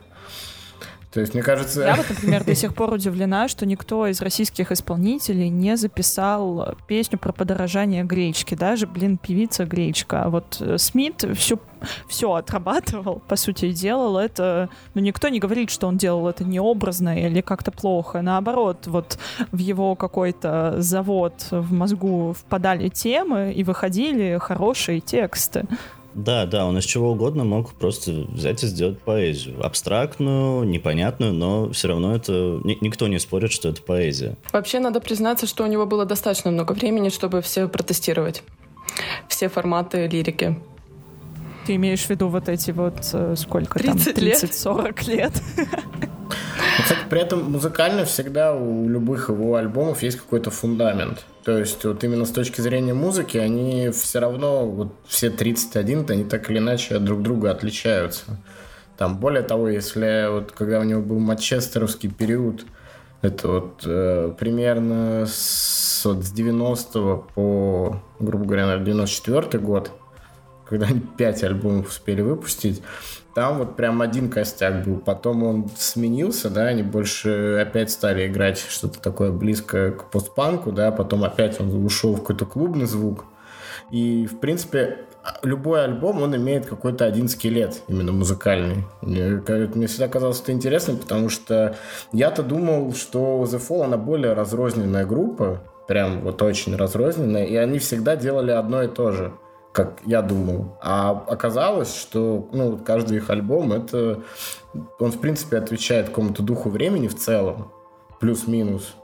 [1.14, 1.84] То есть, мне кажется...
[1.84, 7.20] Я вот, например, до сих пор удивлена, что никто из российских исполнителей не записал песню
[7.20, 8.56] про подорожание гречки.
[8.56, 10.24] Даже, блин, певица гречка.
[10.24, 11.60] А вот э, Смит все,
[12.08, 14.70] все отрабатывал, по сути, делал это...
[14.96, 18.24] Но никто не говорит, что он делал это необразно или как-то плохо.
[18.24, 19.20] Наоборот, вот
[19.52, 25.66] в его какой-то завод в мозгу впадали темы и выходили хорошие тексты.
[26.16, 29.64] Да, да, он из чего угодно мог просто взять и сделать поэзию.
[29.66, 32.60] Абстрактную, непонятную, но все равно это...
[32.64, 34.38] ни- никто не спорит, что это поэзия.
[34.52, 38.44] Вообще, надо признаться, что у него было достаточно много времени, чтобы все протестировать.
[39.28, 40.60] Все форматы лирики.
[41.66, 44.44] Ты имеешь в виду вот эти вот, э, сколько 30 там, лет.
[44.44, 45.42] 30-40 лет?
[46.82, 51.26] Кстати, при этом музыкально всегда у любых его альбомов есть какой-то фундамент.
[51.44, 56.24] То есть вот именно с точки зрения музыки они все равно, вот все 31, они
[56.24, 58.40] так или иначе друг друга отличаются.
[58.98, 62.66] Там, более того, если вот когда у него был манчестеровский период,
[63.22, 69.92] это вот э, примерно с, вот, с 90 по, грубо говоря, наверное, 94 год,
[70.68, 72.82] когда они 5 альбомов успели выпустить,
[73.34, 74.98] там вот прям один костяк был.
[74.98, 80.92] Потом он сменился, да, они больше опять стали играть что-то такое близкое к постпанку, да,
[80.92, 83.26] потом опять он ушел в какой-то клубный звук.
[83.92, 85.00] И, в принципе,
[85.42, 88.86] любой альбом, он имеет какой-то один скелет, именно музыкальный.
[89.02, 89.42] Мне,
[89.74, 91.76] мне всегда казалось это интересным, потому что
[92.12, 97.80] я-то думал, что The Fall, она более разрозненная группа, прям вот очень разрозненная, и они
[97.80, 99.34] всегда делали одно и то же
[99.74, 100.78] как я думал.
[100.82, 104.22] А оказалось, что ну, каждый их альбом, это
[105.00, 107.72] он, в принципе, отвечает какому-то духу времени в целом,
[108.20, 108.96] плюс-минус,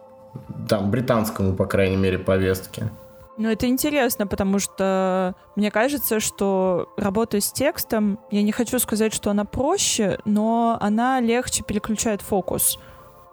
[0.70, 2.92] там, британскому, по крайней мере, повестке.
[3.38, 9.14] Ну, это интересно, потому что мне кажется, что работа с текстом, я не хочу сказать,
[9.14, 12.78] что она проще, но она легче переключает фокус.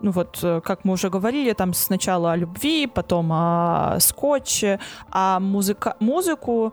[0.01, 4.79] Ну вот, э, как мы уже говорили, там сначала о любви, потом о скотче,
[5.11, 6.73] а музыка, музыку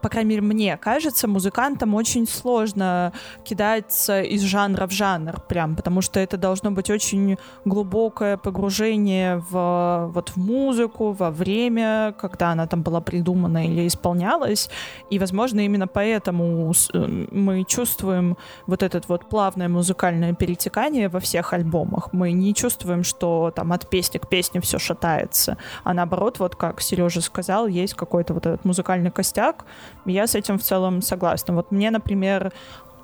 [0.00, 3.12] по крайней мере, мне кажется, музыкантам очень сложно
[3.44, 10.10] кидаться из жанра в жанр прям, потому что это должно быть очень глубокое погружение в,
[10.12, 14.70] вот, в музыку, во время, когда она там была придумана или исполнялась.
[15.10, 21.52] И, возможно, именно поэтому э, мы чувствуем вот это вот плавное музыкальное перетекание во всех
[21.52, 22.12] альбомах.
[22.12, 25.56] Мы не чувствуем, что там от песни к песне все шатается.
[25.84, 29.51] А наоборот, вот как Сережа сказал, есть какой-то вот этот музыкальный костяк.
[30.04, 31.54] Я с этим в целом согласна.
[31.54, 32.52] Вот мне, например,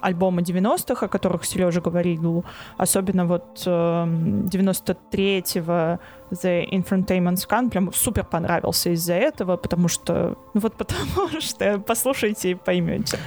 [0.01, 2.45] альбомы 90-х, о которых Сережа говорил,
[2.77, 10.61] особенно вот эм, 93-го The Infotainment Scan прям супер понравился из-за этого, потому что, ну
[10.61, 13.19] вот потому что, послушайте и поймете.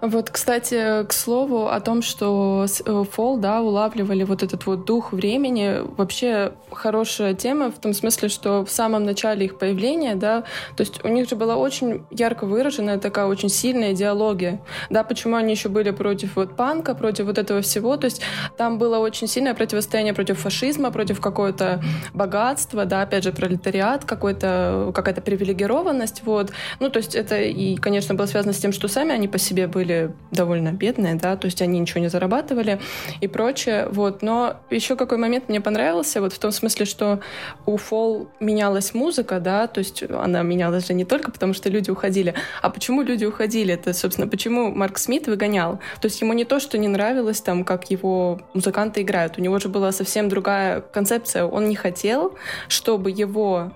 [0.00, 4.84] Вот, кстати, к слову о том, что с- э, Fall, да, улавливали вот этот вот
[4.84, 10.42] дух времени, вообще хорошая тема в том смысле, что в самом начале их появления, да,
[10.76, 15.36] то есть у них же была очень ярко выраженная такая очень сильная идеология, да, почему
[15.36, 18.22] они еще были против вот панка, против вот этого всего, то есть
[18.56, 21.82] там было очень сильное противостояние против фашизма, против какого-то
[22.14, 22.45] богатства,
[22.86, 26.52] да, опять же, пролетариат, какой-то, какая-то привилегированность, вот.
[26.80, 29.66] Ну, то есть это и, конечно, было связано с тем, что сами они по себе
[29.66, 32.80] были довольно бедные, да, то есть они ничего не зарабатывали
[33.20, 34.22] и прочее, вот.
[34.22, 37.20] Но еще какой момент мне понравился, вот в том смысле, что
[37.66, 41.90] у Фол менялась музыка, да, то есть она менялась же не только потому, что люди
[41.90, 43.74] уходили, а почему люди уходили?
[43.74, 45.80] Это, собственно, почему Марк Смит выгонял?
[46.00, 49.58] То есть ему не то, что не нравилось там, как его музыканты играют, у него
[49.58, 51.44] же была совсем другая концепция.
[51.44, 52.35] Он не хотел,
[52.68, 53.72] чтобы его,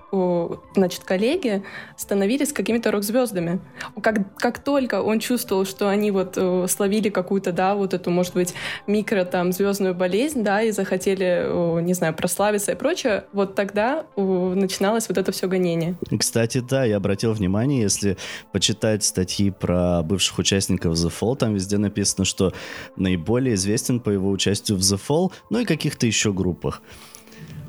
[0.75, 1.63] значит, коллеги
[1.97, 3.59] становились какими-то рок-звездами.
[4.01, 6.37] Как, как только он чувствовал, что они вот
[6.69, 8.53] словили какую-то, да, вот эту, может быть,
[8.87, 15.07] микро там звездную болезнь, да, и захотели, не знаю, прославиться и прочее, вот тогда начиналось
[15.09, 15.95] вот это все гонение.
[16.19, 18.17] Кстати, да, я обратил внимание, если
[18.51, 22.53] почитать статьи про бывших участников The Fall, там везде написано, что
[22.95, 26.81] наиболее известен по его участию в The Fall, ну и каких-то еще группах.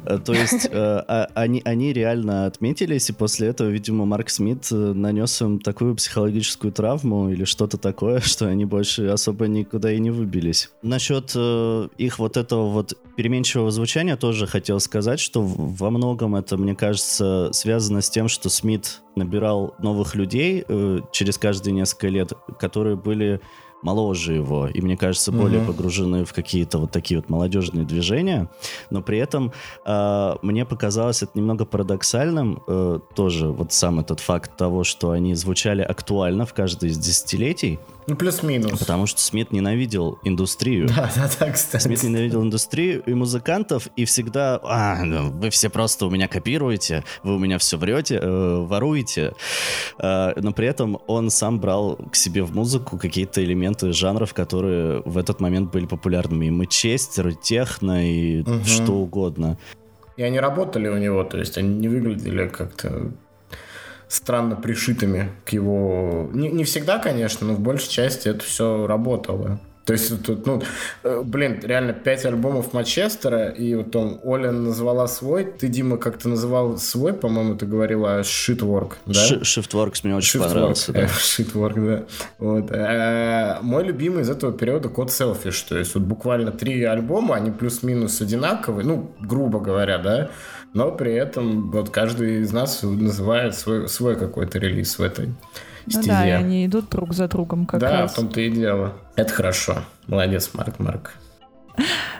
[0.05, 4.67] Э, То есть э, а- они, они реально отметились, и после этого, видимо, Марк Смит
[4.71, 9.99] э, нанес им такую психологическую травму или что-то такое, что они больше особо никуда и
[9.99, 10.71] не выбились.
[10.83, 16.57] Насчет э, их вот этого вот переменчивого звучания тоже хотел сказать, что во многом это,
[16.57, 20.65] мне кажется, связано с тем, что Смит набирал новых людей
[21.13, 23.41] через каждые несколько лет, которые были
[23.83, 25.67] моложе его, и, мне кажется, более mm-hmm.
[25.67, 28.49] погружены в какие-то вот такие вот молодежные движения,
[28.91, 29.53] но при этом
[29.85, 35.35] э, мне показалось это немного парадоксальным, э, тоже вот сам этот факт того, что они
[35.35, 38.79] звучали актуально в каждое из десятилетий, ну, плюс-минус.
[38.79, 40.89] Потому что Смит ненавидел индустрию.
[40.89, 41.83] Да, да, да, кстати.
[41.83, 47.05] Смит ненавидел индустрию и музыкантов, и всегда, а, ну, вы все просто у меня копируете,
[47.23, 49.35] вы у меня все врете, э, воруете.
[49.99, 55.03] Э, но при этом он сам брал к себе в музыку какие-то элементы жанров, которые
[55.05, 56.47] в этот момент были популярными.
[56.47, 58.65] И Манчестер, и техно, и угу.
[58.65, 59.59] что угодно.
[60.17, 63.13] И они работали у него, то есть они не выглядели как-то
[64.13, 66.29] странно пришитыми к его...
[66.33, 69.59] Не, не всегда, конечно, но в большей части это все работало.
[69.85, 70.63] То есть тут, ну,
[71.03, 76.29] э, блин, реально пять альбомов Манчестера, и вот он, Оля назвала свой, ты, Дима, как-то
[76.29, 79.29] называл свой, по-моему, ты говорила Shitwork, да?
[79.41, 81.07] Shiftworks мне очень Shiftwork, понравился, да.
[81.07, 82.05] Shitwork, да.
[82.39, 82.71] Вот.
[82.71, 87.51] А, мой любимый из этого периода Код Selfish, то есть вот буквально три альбома, они
[87.51, 90.31] плюс-минус одинаковые, ну, грубо говоря, да,
[90.75, 95.35] но при этом вот каждый из нас называет свой, свой какой-то релиз в этой
[95.87, 96.01] стезе.
[96.01, 98.13] Ну да, и они идут друг за другом как да, раз.
[98.13, 98.95] в том-то и дело.
[99.17, 99.79] Это хорошо.
[100.07, 101.15] Молодец, Марк, Марк.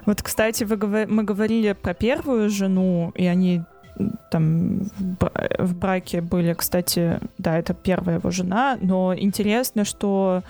[0.07, 3.63] Вот, кстати, вы, мы говорили про первую жену, и они
[4.31, 4.81] там
[5.59, 10.43] в браке были, кстати, да, это первая его жена, но интересно, что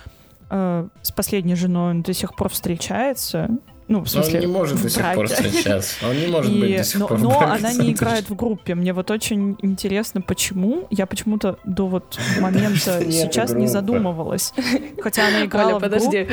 [0.49, 3.51] э, с последней женой он до сих пор встречается,
[3.93, 5.99] ну, в смысле, он не может до сих пор сейчас.
[6.03, 8.75] Он не может и, быть до сих но, пор Но она не играет в группе.
[8.75, 10.87] Мне вот очень интересно, почему.
[10.89, 14.55] Я почему-то до вот момента сейчас не задумывалась.
[15.03, 16.27] Хотя она играла в группе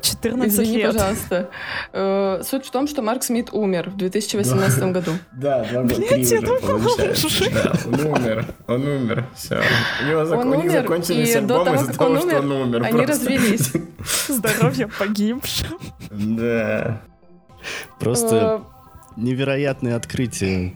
[0.00, 0.92] 14 э, лет.
[0.92, 1.50] пожалуйста.
[1.92, 5.12] Э, суть в том, что Марк Смит умер в 2018 году.
[5.32, 7.50] Да, два года, три уже получается.
[7.50, 8.46] Да, он умер.
[8.68, 9.24] Он умер.
[9.34, 9.60] Все.
[10.04, 12.84] У него закончились альбомы из-за того, что он умер.
[12.84, 13.72] Они развелись.
[14.28, 15.78] Здоровье погибшим.
[16.10, 16.59] Да.
[17.98, 18.62] Просто
[19.16, 20.74] невероятное открытие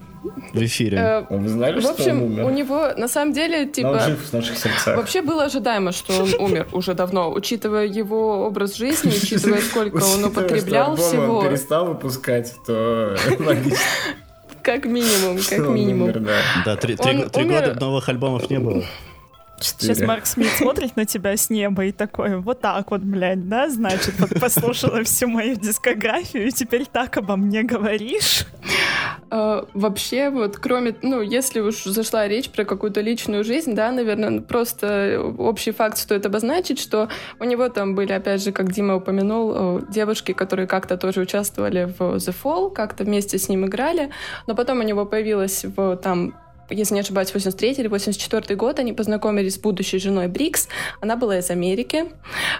[0.53, 0.97] в эфире.
[0.97, 4.97] Э, вы знали, в общем, у него на самом деле типа в наших сердцах.
[4.97, 10.25] Вообще было ожидаемо, что он умер уже давно, учитывая его образ жизни, учитывая сколько он
[10.25, 11.39] употреблял всего.
[11.39, 13.15] Он перестал выпускать, то
[14.61, 16.11] Как минимум, как минимум.
[16.65, 18.83] Да, три года новых альбомов не было.
[19.59, 19.95] 4.
[19.95, 23.69] Сейчас Марк Смит смотрит на тебя с неба и такой, вот так вот, блядь, да,
[23.69, 28.45] значит, вот послушала всю мою дискографию, и теперь так обо мне говоришь.
[29.29, 34.41] Uh, вообще, вот кроме, ну, если уж зашла речь про какую-то личную жизнь, да, наверное,
[34.41, 39.81] просто общий факт стоит обозначить, что у него там были, опять же, как Дима упомянул,
[39.89, 44.11] девушки, которые как-то тоже участвовали в The Fall, как-то вместе с ним играли,
[44.47, 46.35] но потом у него появилась в, там
[46.69, 50.67] если не ошибаюсь, 83 или 84 год, они познакомились с будущей женой Брикс.
[51.01, 52.05] Она была из Америки.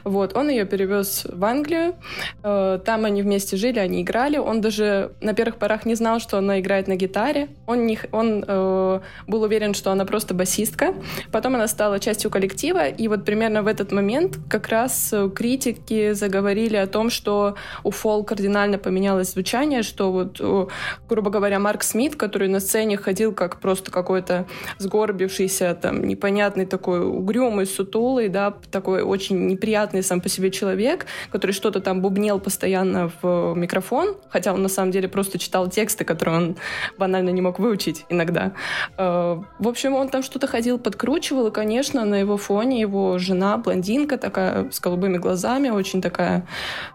[0.03, 1.95] Вот, он ее перевез в Англию.
[2.43, 4.37] Э, там они вместе жили, они играли.
[4.37, 7.49] Он даже на первых порах не знал, что она играет на гитаре.
[7.65, 10.93] Он, не, он э, был уверен, что она просто басистка.
[11.31, 12.87] Потом она стала частью коллектива.
[12.87, 18.23] И вот примерно в этот момент как раз критики заговорили о том, что у Фол
[18.23, 20.71] кардинально поменялось звучание, что вот,
[21.07, 24.45] грубо говоря, Марк Смит, который на сцене ходил как просто какой-то
[24.77, 31.51] сгорбившийся, там, непонятный такой угрюмый, сутулый, да, такой очень неприятный сам по себе человек, который
[31.51, 36.37] что-то там бубнел постоянно в микрофон, хотя он на самом деле просто читал тексты, которые
[36.37, 36.57] он
[36.97, 38.51] банально не мог выучить иногда.
[38.97, 43.57] Э, в общем, он там что-то ходил, подкручивал, и, конечно, на его фоне его жена,
[43.57, 46.45] блондинка такая, с голубыми глазами, очень такая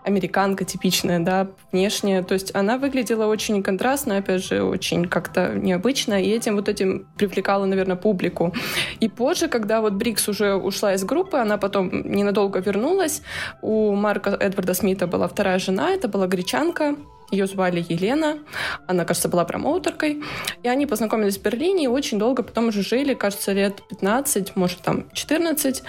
[0.04, 2.22] американка типичная, да, внешне.
[2.22, 6.89] То есть она выглядела очень контрастно, опять же, очень как-то необычно, и этим вот этим
[7.16, 8.54] привлекала, наверное, публику.
[9.00, 13.22] И позже, когда вот Брикс уже ушла из группы, она потом ненадолго вернулась.
[13.62, 16.96] У Марка Эдварда Смита была вторая жена, это была гречанка,
[17.30, 18.38] ее звали Елена.
[18.86, 20.22] Она, кажется, была промоутеркой.
[20.62, 24.78] И они познакомились в Берлине и очень долго потом уже жили, кажется, лет 15, может,
[24.78, 25.82] там 14.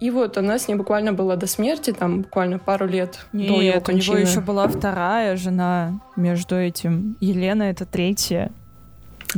[0.00, 3.60] И вот она с ней буквально была до смерти, там буквально пару лет Нет, до
[3.60, 4.14] его кончины.
[4.14, 7.16] у него еще была вторая жена между этим.
[7.20, 8.52] Елена— это третья.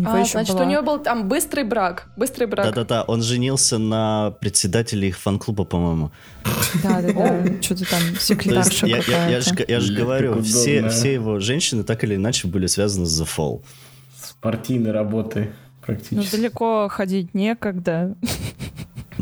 [0.04, 0.64] А, значит, была...
[0.64, 2.09] у него был там быстрый брак.
[2.16, 2.66] Быстрый брак.
[2.66, 6.11] Да-да-да, он женился на председателе их фан-клуба, по-моему.
[6.82, 9.00] Да-да-да, что-то там секретарша я,
[9.80, 13.62] же, говорю, все, все его женщины так или иначе были связаны с The Fall.
[14.22, 15.50] С партийной работой
[15.85, 16.14] практически.
[16.14, 18.14] Ну, далеко ходить некогда.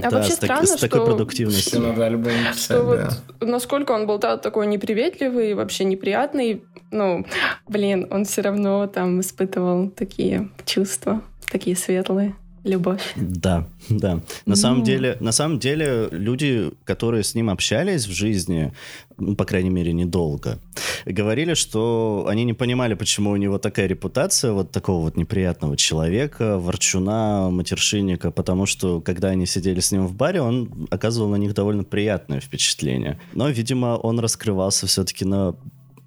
[0.04, 1.80] А да, вообще с странно, с такой продуктивностью.
[1.80, 3.10] Надо альбом писать, что да.
[3.40, 7.26] вот насколько он был да, такой неприветливый, вообще неприятный, ну,
[7.66, 12.34] блин, он все равно там испытывал такие чувства, такие светлые.
[12.64, 13.12] Любовь.
[13.16, 14.20] Да, да.
[14.46, 18.72] На самом деле, на самом деле, люди, которые с ним общались в жизни,
[19.18, 20.58] ну, по крайней мере, недолго,
[21.04, 26.58] говорили, что они не понимали, почему у него такая репутация вот такого вот неприятного человека,
[26.58, 31.52] ворчуна, матершинника, потому что, когда они сидели с ним в баре, он оказывал на них
[31.52, 33.20] довольно приятное впечатление.
[33.34, 35.54] Но, видимо, он раскрывался все-таки на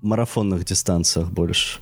[0.02, 1.80] марафонных дистанциях больше.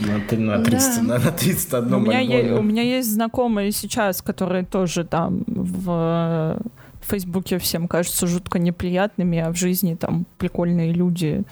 [0.00, 2.38] На, на 30, на, на 31 у, меня альбоме.
[2.40, 6.60] е- у меня есть знакомые сейчас, которые тоже там в э,
[7.00, 11.42] Фейсбуке всем кажутся жутко неприятными, а в жизни там прикольные люди,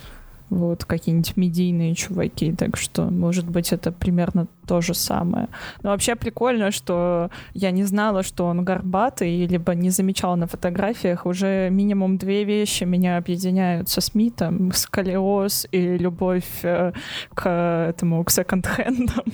[0.51, 5.49] вот какие-нибудь медийные чуваки, так что, может быть, это примерно то же самое.
[5.83, 11.27] Но вообще прикольно, что я не знала, что он горбатый, либо не замечала на фотографиях.
[11.27, 14.73] Уже минимум две вещи меня объединяют со Смитом.
[14.73, 16.93] Сколиоз и любовь э,
[17.35, 17.49] к
[17.89, 19.25] этому, к секонд-хендам.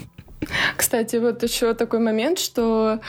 [0.77, 3.01] Кстати, вот еще такой момент, что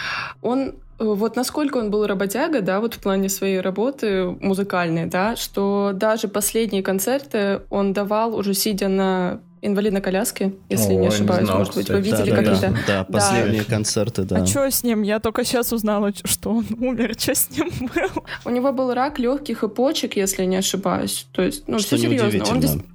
[0.41, 5.91] он вот насколько он был работяга, да, вот в плане своей работы музыкальной, да, что
[5.93, 11.45] даже последние концерты он давал уже сидя на инвалидной коляске, если Ой, не не ошибаюсь,
[11.45, 12.21] знал, может быть, вы кстати.
[12.21, 12.69] видели да, да, какие-то...
[12.69, 14.35] да, да, последние концерты, да.
[14.41, 15.03] А что с ним?
[15.03, 17.15] Я только сейчас узнала, что он умер.
[17.17, 18.23] Что с ним было?
[18.43, 21.27] У него был рак легких и почек, если не ошибаюсь.
[21.31, 22.27] То есть, ну, Что все серьезно.
[22.27, 22.61] Он неудивительно.
[22.61, 22.85] дес-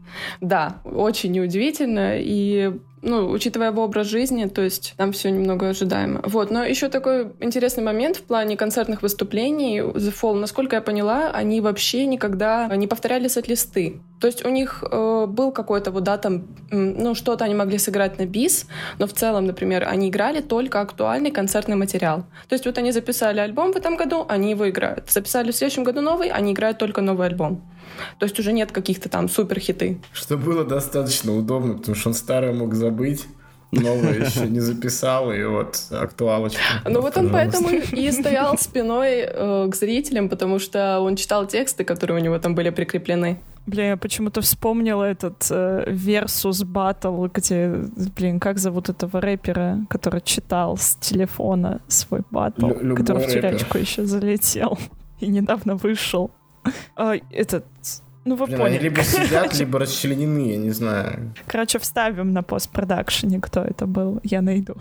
[0.42, 2.18] Да, очень неудивительно.
[2.18, 6.20] И ну, учитывая его образ жизни, то есть там все немного ожидаемо.
[6.24, 11.30] Вот, но еще такой интересный момент в плане концертных выступлений The Fall, насколько я поняла,
[11.30, 14.00] они вообще никогда не повторяли сет-листы.
[14.20, 18.18] То есть у них э, был какой-то вот, да, там, ну, что-то они могли сыграть
[18.18, 18.66] на бис,
[18.98, 22.24] но в целом, например, они играли только актуальный концертный материал.
[22.48, 25.10] То есть вот они записали альбом в этом году, они его играют.
[25.10, 27.62] Записали в следующем году новый, они играют только новый альбом.
[28.18, 30.00] То есть уже нет каких-то там супер хиты.
[30.12, 33.26] Что было достаточно удобно, потому что он старое мог забыть,
[33.72, 36.60] новое еще не записал, и вот актуалочка.
[36.86, 41.84] Ну вот он поэтому и стоял спиной э, к зрителям, потому что он читал тексты,
[41.84, 43.38] которые у него там были прикреплены.
[43.66, 47.84] Бля, я почему-то вспомнила этот э, Versus Battle, где,
[48.16, 53.42] блин, как зовут этого рэпера, который читал с телефона свой батл, Лю- который в рэпер.
[53.42, 54.78] тюрячку еще залетел
[55.20, 56.30] и недавно вышел.
[56.96, 57.66] А, этот,
[58.24, 58.82] ну вы Блин, они поняли.
[58.84, 61.34] либо сидят, либо расчленены, я не знаю.
[61.46, 64.76] Короче, вставим на постпродакшене, кто это был, я найду.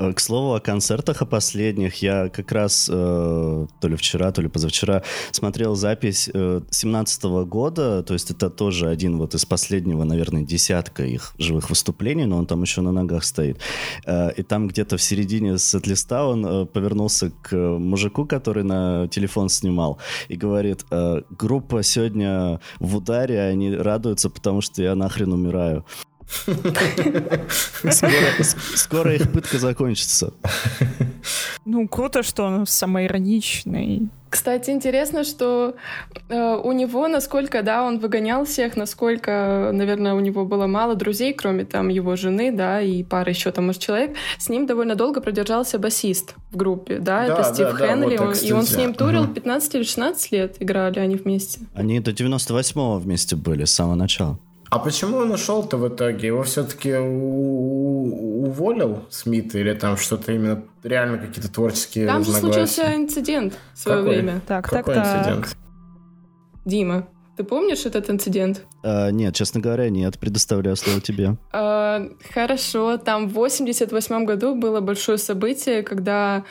[0.00, 4.42] Э, К слову о концертах, о последних, я как раз э, то ли вчера, то
[4.42, 10.04] ли позавчера смотрел запись э, 17 года, то есть это тоже один вот из последнего,
[10.04, 13.60] наверное, десятка их живых выступлений, но он там еще на ногах стоит.
[14.06, 19.48] Э, и там где-то в середине сет-листа он э, повернулся к мужику, который на телефон
[19.48, 19.98] снимал,
[20.28, 25.84] и говорит, э, группа сегодня в ударе, они радуются, потому что я нахрен умираю.
[28.74, 30.32] Скоро, их пытка закончится.
[31.64, 34.08] Ну, круто, что он самоироничный.
[34.30, 35.74] Кстати, интересно, что
[36.28, 41.32] э, у него, насколько, да, он выгонял всех, насколько, наверное, у него было мало друзей,
[41.34, 44.14] кроме там его жены, да, и пары еще там, может, человек.
[44.38, 48.16] С ним довольно долго продержался басист в группе, да, Да, это да, Стив да, Хенли,
[48.16, 49.34] вот он- и он с ним турил Мгм.
[49.34, 51.62] 15 или 16 лет, играли они вместе.
[51.74, 54.38] Они до 98-го вместе были, с самого начала.
[54.70, 56.28] А почему он ушел-то в итоге?
[56.28, 56.94] Его все-таки
[58.44, 63.98] уволил Смит или там что-то именно реально какие-то творческие Там же случился инцидент в свое
[63.98, 64.14] Какой?
[64.14, 64.40] время.
[64.46, 65.18] Так, Какой так, так.
[65.18, 65.56] инцидент?
[66.64, 68.64] Дима, ты помнишь этот инцидент?
[68.84, 70.18] А, нет, честно говоря, нет.
[70.18, 71.36] Предоставляю слово тебе.
[71.52, 76.44] А, Хорошо, там в 88 году было большое событие, когда,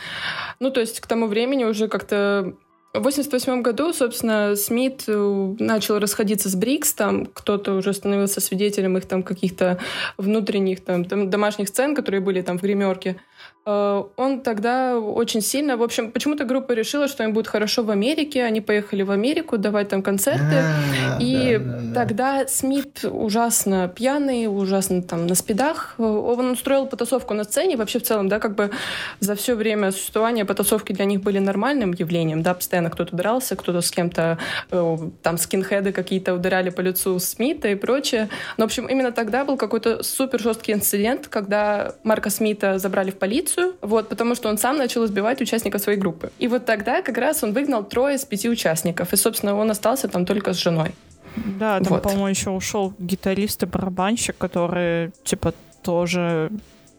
[0.60, 2.54] ну, то есть к тому времени уже как-то
[2.94, 8.98] в 88 году, собственно, Смит э, начал расходиться с Брикс, там кто-то уже становился свидетелем
[8.98, 9.78] их там каких-то
[10.18, 13.18] внутренних там, там домашних сцен, которые были там в гримерке.
[13.66, 17.92] Э, Он тогда очень сильно, в общем, почему-то группа решила, что им будет хорошо в
[17.92, 21.94] Америке, они поехали в Америку давать там концерты, А, и да, да, да.
[21.94, 25.96] тогда Смит ужасно пьяный, ужасно там на спидах.
[25.98, 27.78] Он устроил потасовку на сцене.
[27.78, 28.72] Вообще в целом, да, как бы
[29.20, 33.82] за все время существования потасовки для них были нормальным явлением, да, постоянно кто-то дрался, кто-то
[33.82, 34.38] с кем-то,
[34.72, 38.30] э, там, скинхеды какие-то ударяли по лицу Смита и прочее.
[38.58, 43.18] Но, в общем, именно тогда был какой-то супер жесткий инцидент, когда Марка Смита забрали в
[43.20, 46.32] полицию, вот, потому что он сам начал избивать участников своей группы.
[46.40, 50.08] И вот тогда как раз он выгнал трое из пяти участников, и, собственно, он остался
[50.08, 50.92] там только с женой.
[51.36, 52.04] Да, там, Вот.
[52.04, 55.54] по-моему, еще ушел гитарист и барабанщик, которые, типа,
[55.84, 56.52] тоже,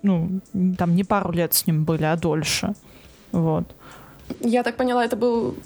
[0.03, 0.41] ну,
[0.79, 2.75] там не пару лет с ним были, а дольше.
[3.33, 3.65] Вот.
[4.41, 5.57] Я так поняла, это был...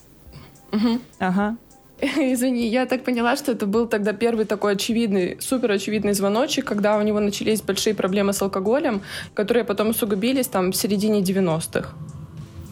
[0.72, 1.01] Мгм.
[1.18, 1.57] Ага.
[2.16, 6.98] Извини, я так поняла, что это был тогда первый такой очевидный, супер очевидный звоночек, когда
[6.98, 9.02] у него начались большие проблемы с алкоголем,
[9.34, 11.90] которые потом усугубились там в середине 90-х.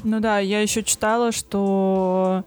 [0.05, 2.45] Ну да, я еще читала, что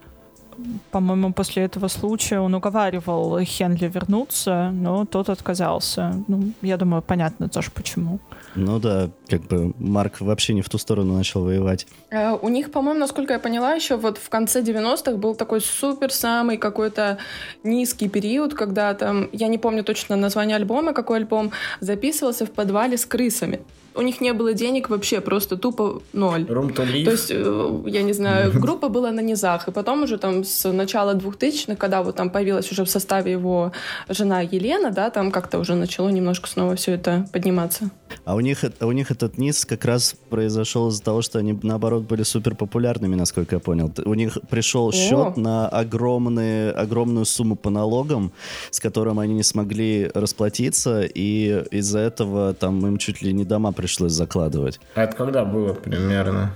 [0.90, 6.14] по-моему, после этого случая он уговаривал Хенли вернуться, но тот отказался.
[6.28, 8.18] Ну, я думаю, понятно тоже почему.
[8.54, 11.86] Ну да, как бы Марк вообще не в ту сторону начал воевать.
[12.10, 16.12] Э, у них, по-моему, насколько я поняла, еще вот в конце 90-х был такой супер
[16.12, 17.18] самый какой-то
[17.64, 22.96] низкий период, когда там, я не помню точно название альбома, какой альбом, записывался в подвале
[22.96, 23.60] с крысами
[23.96, 26.42] у них не было денег вообще, просто тупо ноль.
[26.42, 27.04] Room to live.
[27.04, 30.70] То есть, э, я не знаю, группа была на низах, и потом уже там с
[30.70, 33.72] начала 2000-х, когда вот там появилась уже в составе его
[34.08, 37.90] жена Елена, да, там как-то уже начало немножко снова все это подниматься.
[38.24, 42.04] А у них, у них этот низ как раз произошел из-за того, что они, наоборот,
[42.04, 43.92] были супер популярными, насколько я понял.
[44.04, 44.92] У них пришел О.
[44.92, 48.32] счет на огромные, огромную сумму по налогам,
[48.70, 53.72] с которым они не смогли расплатиться, и из-за этого там им чуть ли не дома
[53.72, 54.80] пришлось пришлось закладывать.
[54.96, 56.50] А это когда было примерно?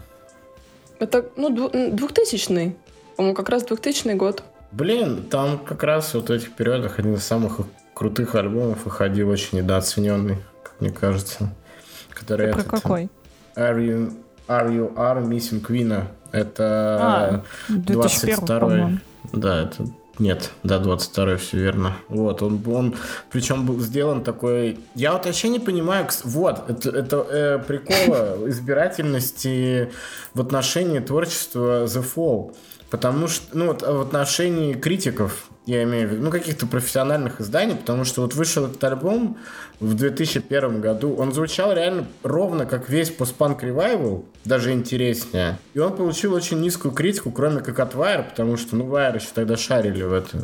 [0.99, 2.77] Это, ну, двухтысячный.
[3.17, 4.43] По-моему, как раз двухтысячный год.
[4.73, 7.61] Блин, там как раз вот в этих периодах один из самых
[7.95, 11.55] крутых альбомов выходил, очень недооцененный, как мне кажется.
[12.11, 13.09] Который это этот, какой?
[13.55, 14.13] Are You,
[14.49, 16.03] Are You Are Missing Queen.
[16.33, 19.01] Это а, 22
[19.33, 19.87] Да, это
[20.21, 21.97] нет, да, 22 все верно.
[22.09, 22.95] Вот, он, он
[23.31, 24.79] причем был сделан такой...
[24.95, 29.91] Я вот вообще не понимаю, вот, это, это э, прикола избирательности
[30.35, 32.55] в отношении творчества The Fall.
[32.91, 37.77] Потому что, ну, вот, в отношении критиков, я имею в виду, ну, каких-то профессиональных изданий,
[37.77, 39.37] потому что вот вышел этот альбом
[39.79, 45.59] в 2001 году, он звучал реально ровно как весь постпанк ревайвал, даже интереснее.
[45.75, 49.29] И он получил очень низкую критику, кроме как от Wire, потому что, ну, Wire еще
[49.35, 50.39] тогда шарили в, это,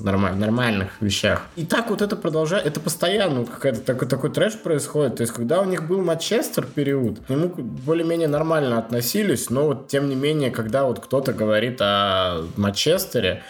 [0.00, 1.42] нормаль, нормальных вещах.
[1.56, 5.16] И так вот это продолжает, это постоянно какой-то такой, такой трэш происходит.
[5.16, 9.88] То есть, когда у них был Манчестер период, к нему более-менее нормально относились, но вот,
[9.88, 13.42] тем не менее, когда вот кто-то говорит о Манчестере,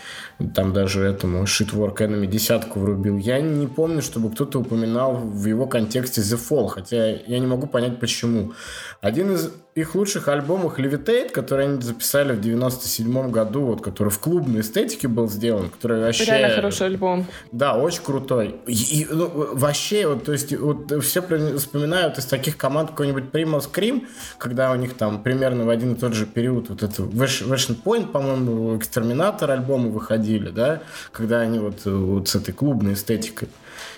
[0.48, 3.16] там даже этому Shitwork Enemy десятку врубил.
[3.18, 7.66] Я не помню, чтобы кто-то упоминал в его контексте The Fall, хотя я не могу
[7.66, 8.52] понять почему.
[9.00, 14.18] Один из их лучших альбомов Levitate, который они записали в 97 году, вот, который в
[14.18, 16.26] клубной эстетике был сделан, который вообще...
[16.26, 17.26] Реально хороший альбом.
[17.52, 18.56] Да, очень крутой.
[18.66, 23.60] И, и, ну, вообще, вот, то есть, вот, все вспоминают из таких команд какой-нибудь Primal
[23.60, 24.06] Scream,
[24.36, 28.08] когда у них там примерно в один и тот же период вот это Version Point,
[28.08, 33.48] по-моему, Экстерминатор альбомы выходили, да, когда они вот, вот с этой клубной эстетикой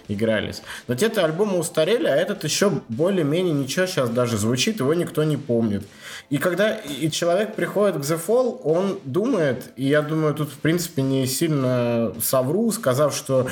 [0.09, 0.63] игрались.
[0.89, 5.37] Но те-то альбомы устарели, а этот еще более-менее ничего сейчас даже звучит, его никто не
[5.37, 5.85] помнит.
[6.31, 10.59] И когда и человек приходит к The Fall, он думает, и я думаю, тут в
[10.59, 13.49] принципе не сильно совру, сказав, что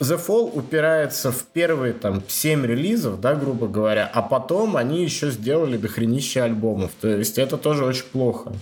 [0.00, 5.30] The Fall упирается в первые там 7 релизов, да, грубо говоря, а потом они еще
[5.30, 6.90] сделали дохренища альбомов.
[7.00, 8.52] То есть это тоже очень плохо.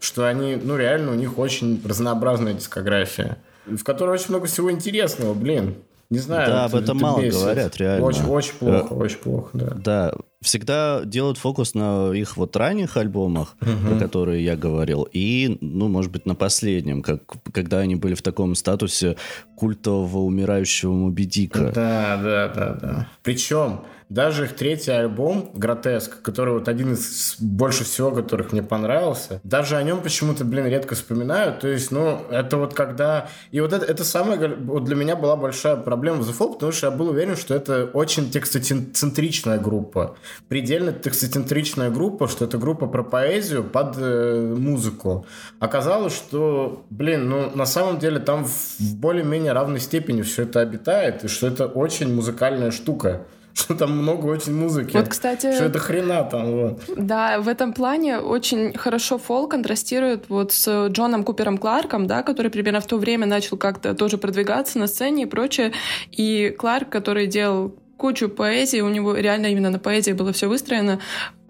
[0.00, 3.36] Что они, ну реально, у них очень разнообразная дискография,
[3.66, 5.74] в которой очень много всего интересного, блин.
[6.10, 6.50] Не знаю.
[6.50, 7.38] Да, об этом мало бесит.
[7.38, 8.06] говорят, реально.
[8.06, 9.74] Очень, очень плохо, э, очень плохо, да.
[9.74, 13.88] Да, всегда делают фокус на их вот ранних альбомах, угу.
[13.88, 18.22] про которые я говорил, и, ну, может быть, на последнем, как, когда они были в
[18.22, 19.16] таком статусе
[19.54, 21.72] культового умирающего Моби Дика.
[21.74, 23.08] Да, да, да, да.
[23.22, 29.40] Причем даже их третий альбом «Гротеск», который вот один из больше всего, которых мне понравился,
[29.44, 31.60] даже о нем почему-то, блин, редко вспоминают.
[31.60, 33.28] То есть, ну, это вот когда...
[33.50, 34.56] И вот это, это самая...
[34.56, 37.54] Вот для меня была большая проблема в The Fall, потому что я был уверен, что
[37.54, 40.16] это очень текстоцентричная группа.
[40.48, 45.26] Предельно текстоцентричная группа, что это группа про поэзию под э, музыку.
[45.58, 51.24] Оказалось, что, блин, ну, на самом деле там в более-менее равной степени все это обитает,
[51.24, 53.26] и что это очень музыкальная штука
[53.58, 54.96] что там много очень музыки.
[54.96, 55.52] Вот, кстати...
[55.52, 56.82] Что это хрена там, вот.
[56.96, 62.50] Да, в этом плане очень хорошо фол контрастирует вот с Джоном Купером Кларком, да, который
[62.50, 65.72] примерно в то время начал как-то тоже продвигаться на сцене и прочее.
[66.12, 71.00] И Кларк, который делал кучу поэзии, у него реально именно на поэзии было все выстроено.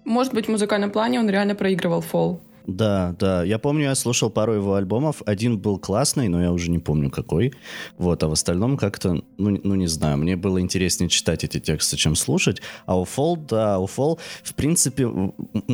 [0.04, 2.40] Может быть, в музыкальном плане он реально проигрывал фол.
[2.68, 3.42] Да, да.
[3.44, 5.22] Я помню, я слушал пару его альбомов.
[5.24, 7.54] Один был классный, но я уже не помню какой.
[7.96, 11.96] Вот, а в остальном как-то, ну, ну не знаю, мне было интереснее читать эти тексты,
[11.96, 12.60] чем слушать.
[12.84, 15.08] А у Фол, да, у Фол, в принципе,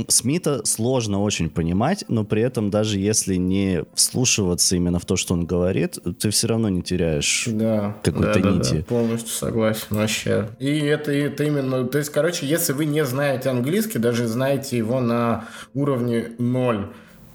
[0.06, 5.34] Смита сложно очень понимать, но при этом даже если не вслушиваться именно в то, что
[5.34, 8.70] он говорит, ты все равно не теряешь да, какой-то да, нити.
[8.70, 10.48] Да, да, полностью согласен, вообще.
[10.60, 15.00] И это, это именно, то есть, короче, если вы не знаете английский, даже знаете его
[15.00, 16.83] на уровне ноль,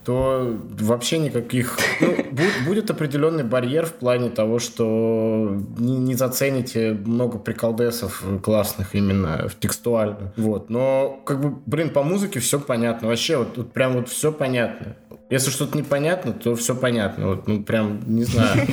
[0.10, 1.78] то вообще никаких...
[2.02, 8.96] Ну, будет, будет определенный барьер в плане того, что не, не зацените много приколдесов классных
[8.96, 10.34] именно в текстуально.
[10.36, 10.72] Вот.
[10.72, 13.08] Но, как бы, блин, по музыке все понятно.
[13.08, 14.96] Вообще, вот, вот прям вот все понятно.
[15.30, 17.28] Если что-то непонятно, то все понятно.
[17.28, 18.68] Вот, ну, прям, не знаю.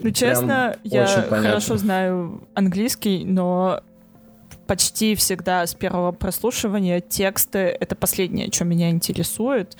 [0.00, 3.82] Ну, честно, я хорошо знаю английский, но
[4.66, 9.76] почти всегда с первого прослушивания тексты— это последнее, что меня интересует.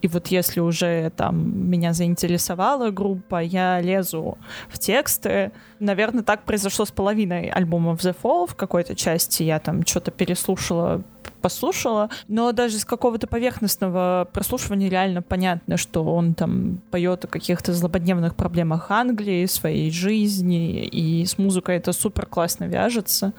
[0.00, 5.50] И вот если уже там меня заинтересовала группа, я лезу в тексты.
[5.80, 8.48] Наверное, так произошло с половиной альбомов The Fall.
[8.48, 11.02] В какой-то части я там что-то переслушала,
[11.40, 17.72] послушала, но даже с какого-то поверхностного прослушивания реально понятно, что он там поет о каких-то
[17.72, 23.32] злободневных проблемах Англии, своей жизни, и с музыкой это супер классно вяжется.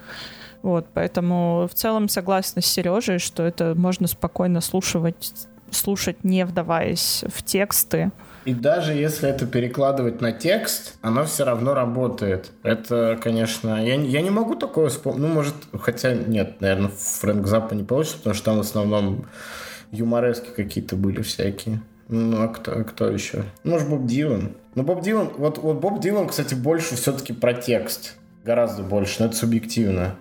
[0.61, 7.23] Вот, поэтому в целом согласна с Сережей, что это можно спокойно слушать, слушать, не вдаваясь
[7.33, 8.11] в тексты.
[8.45, 12.51] И даже если это перекладывать на текст, оно все равно работает.
[12.63, 15.21] Это, конечно, я, я не могу такое вспомнить.
[15.21, 19.25] Ну, может, хотя нет, наверное, Фрэнк Заппа не получится, потому что там в основном
[19.91, 21.81] юморески какие-то были всякие.
[22.07, 23.43] Ну, а кто, кто еще?
[23.63, 24.55] Может, Боб Дилан.
[24.73, 28.15] Ну, Боб Дилан, вот, вот Боб Дилан, кстати, больше все-таки про текст.
[28.43, 30.15] Гораздо больше, но это субъективно.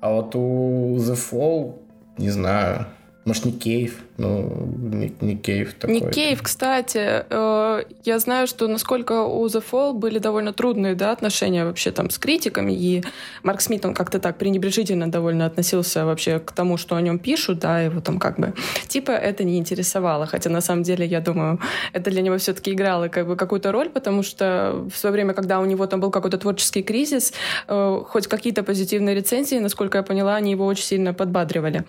[0.00, 1.74] А вот у The Fall,
[2.18, 2.86] не знаю,
[3.28, 5.94] может, не Кейв, ну, не, не Кейв такой.
[5.94, 7.24] Не Кейв, кстати.
[7.30, 12.08] Э, я знаю, что насколько у The Fall были довольно трудные да, отношения вообще там
[12.08, 13.04] с критиками, и
[13.42, 17.58] Марк Смит, он как-то так пренебрежительно довольно относился вообще к тому, что о нем пишут,
[17.58, 18.54] да, его там как бы
[18.88, 21.60] типа это не интересовало, хотя на самом деле, я думаю,
[21.92, 25.60] это для него все-таки играло как бы какую-то роль, потому что в свое время, когда
[25.60, 27.34] у него там был какой-то творческий кризис,
[27.68, 31.84] э, хоть какие-то позитивные рецензии, насколько я поняла, они его очень сильно подбадривали.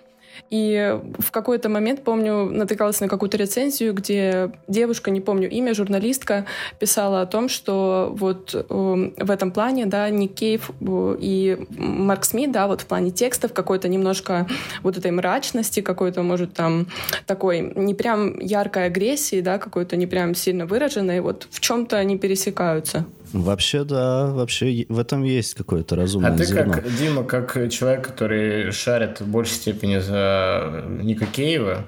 [0.50, 6.46] И в какой-то момент, помню, натыкалась на какую-то рецензию, где девушка, не помню имя, журналистка,
[6.80, 12.26] писала о том, что вот э, в этом плане, да, Ник Кейв э, и Марк
[12.26, 14.48] Смит, да, вот в плане текстов какой-то немножко
[14.82, 16.88] вот этой мрачности, какой-то, может, там
[17.28, 22.18] такой не прям яркой агрессии, да, какой-то не прям сильно выраженной, вот в чем-то они
[22.18, 23.06] пересекаются.
[23.34, 26.74] Вообще, да, вообще в этом есть какое-то разумное А ты зерно.
[26.74, 31.86] как, Дима, как человек, который шарит в большей степени за Ника Кейва,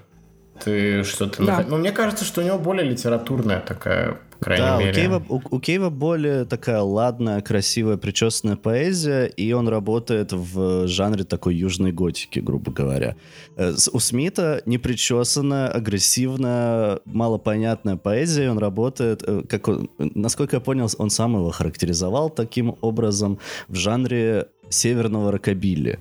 [0.64, 1.44] ты что-то...
[1.44, 1.58] Да.
[1.60, 4.92] нах- Ну, мне кажется, что у него более литературная такая, крайней Да, мере.
[4.92, 10.88] у Кейва, у, у Кейва более такая ладная, красивая, причесанная поэзия, и он работает в
[10.88, 13.16] жанре такой южной готики, грубо говоря.
[13.56, 20.60] Э, У Смита непричесанная, агрессивная, малопонятная поэзия, и он работает, э, как он, насколько я
[20.60, 23.38] понял, он сам его характеризовал таким образом
[23.68, 26.00] в жанре северного рокобилли.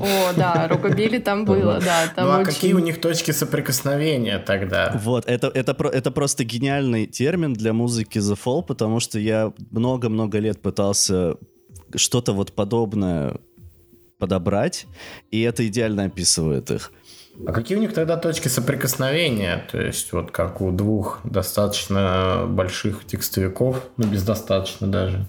[0.00, 2.12] О, да, рукобили там было, да.
[2.14, 5.00] Там Ну, а очень- какие у них точки соприкосновения тогда?
[5.02, 9.52] Вот, это, это, про- это просто гениальный термин для музыки The Fall, потому что я
[9.70, 11.36] много-много лет пытался
[11.96, 13.36] что-то вот подобное
[14.18, 14.86] подобрать,
[15.30, 16.92] и это идеально описывает их.
[17.46, 19.64] А какие у них тогда точки соприкосновения?
[19.72, 25.26] То есть вот как у двух достаточно больших текстовиков, ну без достаточно даже.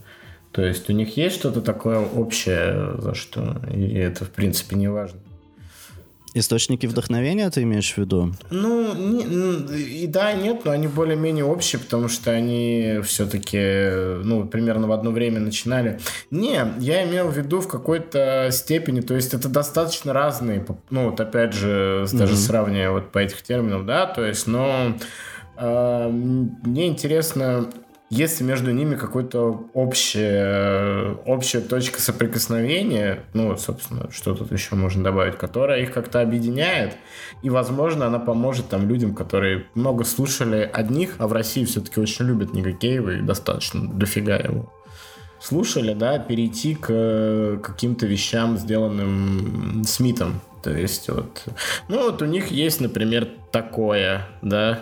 [0.56, 4.88] То есть у них есть что-то такое общее, за что и это в принципе не
[4.88, 5.20] важно.
[6.34, 8.34] Источники вдохновения ты имеешь в виду?
[8.52, 14.46] Ну, не- и да, и нет, но они более-менее общие, потому что они все-таки, ну,
[14.46, 16.00] примерно в одно время начинали.
[16.32, 21.20] Не, я имел в виду в какой-то степени, то есть это достаточно разные, ну, вот
[21.22, 22.42] опять же, даже Мгм.
[22.42, 24.94] сравнивая вот по этих терминам, да, то есть, но
[25.58, 27.70] э, мне интересно,
[28.10, 35.04] есть ли между ними какой-то общая, общая точка соприкосновения, ну, собственно, что тут еще можно
[35.04, 36.96] добавить, которая их как-то объединяет,
[37.42, 42.26] и, возможно, она поможет там людям, которые много слушали одних, а в России все-таки очень
[42.26, 44.72] любят Ника Кейва и достаточно дофига его
[45.40, 50.42] слушали, да, перейти к э, каким-то вещам, сделанным Смитом.
[50.64, 51.44] То есть вот,
[51.88, 54.80] ну вот у них есть, например, такое, да,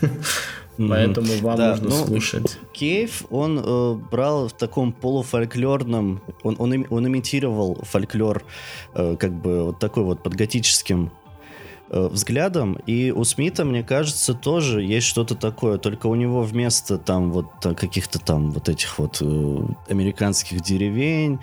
[0.78, 2.58] Поэтому вам Да, нужно ну, слушать.
[2.72, 8.44] Кейв, он э, брал в таком полуфольклорном, он, он, он имитировал фольклор
[8.94, 11.10] э, как бы вот такой вот под готическим
[11.88, 16.98] э, взглядом, и у Смита, мне кажется, тоже есть что-то такое, только у него вместо
[16.98, 19.58] там вот э, каких-то там вот этих вот э,
[19.88, 21.38] американских деревень,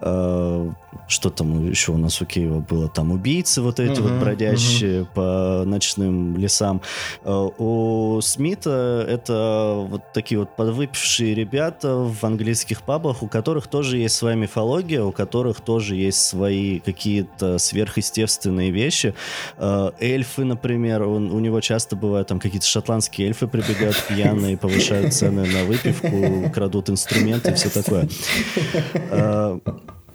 [0.00, 0.70] э,
[1.08, 2.88] что там еще у нас у Киева было?
[2.88, 6.82] Там убийцы вот эти вот бродящие по ночным лесам.
[7.22, 13.98] Э, у Смита это вот такие вот подвыпившие ребята в английских пабах, у которых тоже
[13.98, 19.14] есть своя мифология, у которых тоже есть свои какие-то сверхъестественные вещи.
[19.58, 25.14] Э, эльфы, например, он, у него часто бывают там какие-то шотландские эльфы прибегают пьяные, повышают
[25.14, 28.08] цены на выпивку, крадут инструменты и все такое.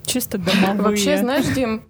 [0.06, 0.82] Чисто домовые.
[0.82, 1.84] Вообще, знаешь, Дим,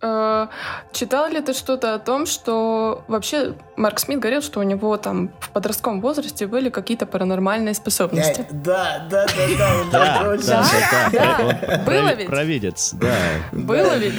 [0.00, 0.46] э,
[0.92, 5.30] читал ли ты что-то о том, что вообще Марк Смит говорил, что у него там
[5.40, 8.46] в подростковом возрасте были какие-то паранормальные способности?
[8.50, 12.26] Да, да, да, да, Да, да, да, Да, было ведь?
[12.26, 13.14] Провидец, да.
[13.52, 14.14] Было ведь?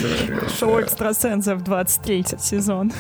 [0.58, 2.92] Шоу экстрасенсов 23 сезон.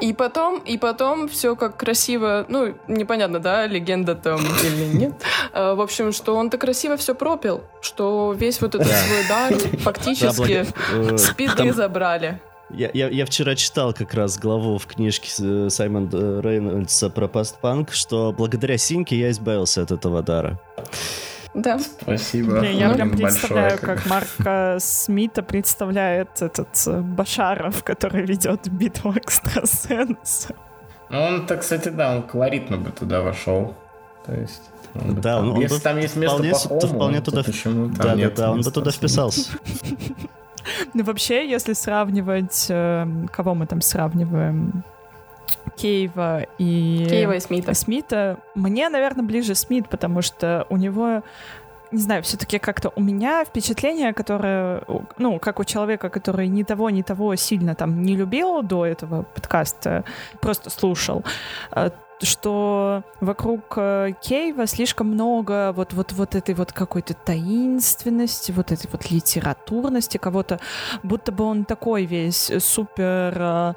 [0.00, 5.12] И потом, и потом все как красиво, ну, непонятно, да, легенда там или нет.
[5.52, 8.96] А, В общем, что он так красиво все пропил, что весь вот этот Да.
[8.96, 12.40] свой дар Да, фактически благо- э, спиды там- забрали.
[12.74, 17.92] Я, я, я вчера читал как раз главу в книжке э, Саймона Рейнольдса про постпанк,
[17.92, 20.58] что благодаря Синьке я избавился от этого дара.
[21.54, 21.78] Да.
[21.78, 22.60] Спасибо.
[22.60, 29.12] Блин, я прям представляю, как- как Марка Смита представляет этот э, Башаров, который ведет битву
[29.16, 30.56] экстрасенсов.
[31.10, 33.74] Ну, он-то, кстати, да, он колоритно бы туда вошел.
[34.24, 34.62] То есть...
[34.94, 37.20] он бы Да, там- он- он Если бы там есть место вполне, по то вполне
[37.20, 39.50] то туда, почему там да, да, нет да, он бы туда вписался.
[40.94, 42.66] Ну, вообще, если сравнивать...
[42.70, 44.84] э, Кого мы там сравниваем?
[45.76, 47.06] Кейва и...
[47.08, 47.74] Киева и Смита.
[47.74, 48.38] Смита.
[48.54, 51.22] Мне, наверное, ближе Смит, потому что у него
[51.92, 54.82] не знаю, все-таки как-то у меня впечатление, которое,
[55.18, 59.24] ну, как у человека, который ни того, ни того сильно там не любил до этого
[59.24, 60.04] подкаста,
[60.40, 61.22] просто слушал,
[61.72, 61.90] э,
[62.22, 68.88] что вокруг э, Кейва слишком много вот, вот, вот этой вот какой-то таинственности, вот этой
[68.90, 70.60] вот литературности кого-то,
[71.02, 73.74] будто бы он такой весь супер, э,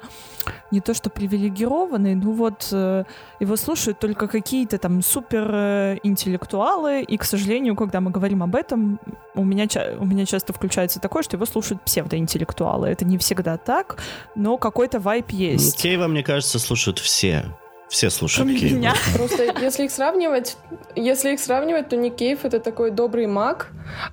[0.70, 3.04] не то что привилегированный, ну вот э,
[3.40, 8.98] его слушают только какие-то там супер интеллектуалы, и, к сожалению, когда мы говорим об этом,
[9.34, 9.66] у меня,
[9.98, 12.88] у меня часто включается такое, что его слушают псевдоинтеллектуалы.
[12.88, 13.98] Это не всегда так,
[14.34, 15.80] но какой-то вайп есть.
[15.80, 17.44] Кейва, мне кажется, слушают все.
[17.88, 18.94] Все слушают Кроме меня.
[19.14, 20.56] Просто если их сравнивать,
[20.96, 23.68] если их сравнивать, то Ник Кейв это такой добрый маг,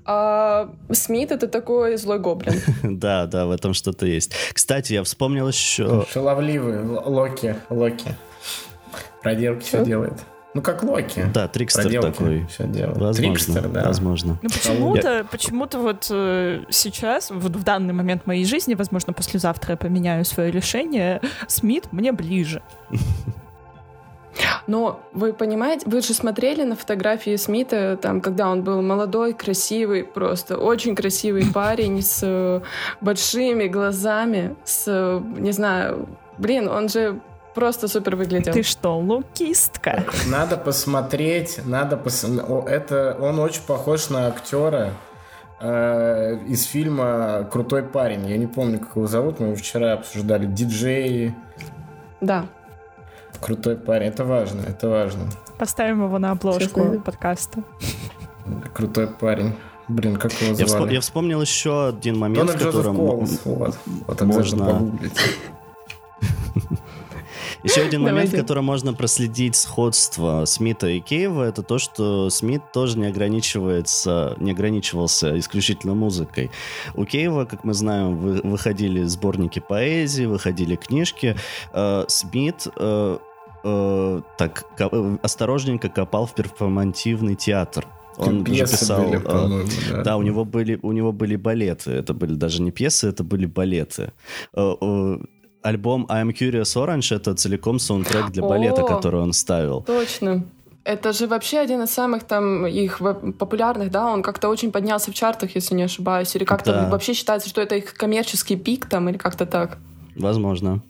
[0.05, 2.61] а Смит это такой злой гоблин.
[2.83, 4.33] Да, да, в этом что-то есть.
[4.53, 6.05] Кстати, я вспомнил еще...
[6.11, 8.15] Шаловливый, Локи, Локи.
[9.21, 10.13] Проделки все делает.
[10.53, 11.25] Ну, как Локи.
[11.33, 12.45] Да, трикстер Проделки такой.
[12.47, 12.97] все делает.
[12.97, 13.83] Возможно, Трикстер, да.
[13.85, 14.39] возможно.
[14.43, 19.77] Ну почему-то, почему-то вот э, сейчас, вот в данный момент моей жизни, возможно, послезавтра я
[19.77, 22.61] поменяю свое решение, Смит мне ближе.
[24.67, 30.03] Но вы понимаете, вы же смотрели на фотографии Смита, там, когда он был молодой, красивый,
[30.03, 32.61] просто очень красивый парень с э,
[33.01, 36.07] большими глазами, с, э, не знаю,
[36.37, 37.19] блин, он же
[37.53, 38.53] просто супер выглядел.
[38.53, 40.05] Ты что, лукистка?
[40.27, 42.25] Надо посмотреть, надо пос...
[42.67, 44.91] Это он очень похож на актера
[45.59, 48.27] э, из фильма "Крутой парень".
[48.27, 50.45] Я не помню, как его зовут, мы его вчера обсуждали.
[50.45, 51.35] Диджей,
[52.21, 52.45] Да.
[53.45, 54.07] Крутой парень.
[54.07, 55.23] Это важно, это важно.
[55.57, 56.99] Поставим его на обложку Честно?
[57.01, 57.63] подкаста.
[58.73, 59.53] Крутой парень.
[59.87, 60.93] Блин, как его Я, вспом- звали?
[60.93, 62.95] я вспомнил еще один момент, Дональд в котором...
[62.95, 63.77] Вот,
[64.07, 64.91] вот можно-.
[67.63, 68.37] Еще один момент, в Давайте.
[68.41, 74.51] котором можно проследить сходство Смита и Кейва, это то, что Смит тоже не ограничивается, не
[74.51, 76.51] ограничивался исключительно музыкой.
[76.93, 81.37] У Кейва, как мы знаем, вы- выходили сборники поэзии, выходили книжки.
[81.71, 82.67] Э, Смит
[83.63, 87.85] э, так ко- э, осторожненько копал в перформативный театр.
[88.17, 89.03] Он же писал...
[89.03, 91.91] были, э, по-моему, да, у него были у него были балеты.
[91.91, 94.11] Это были даже не пьесы, это были балеты.
[94.53, 95.17] Э, э,
[95.63, 98.87] Альбом I'm Curious Orange это целиком саундтрек для балета, О!
[98.87, 99.81] который он ставил.
[99.81, 100.43] Точно.
[100.85, 102.99] Это же вообще один из самых там их
[103.39, 106.89] популярных, да, он как-то очень поднялся в чартах, если не ошибаюсь, или как-то Да.
[106.89, 109.77] вообще считается, что это их коммерческий пик там, или как-то так.
[110.17, 110.81] Возможно.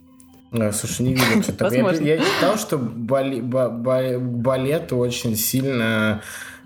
[0.53, 1.67] Да, слушай, не видел что-то.
[2.03, 6.21] Я, читал, что бали- ба- ба- к балету очень сильно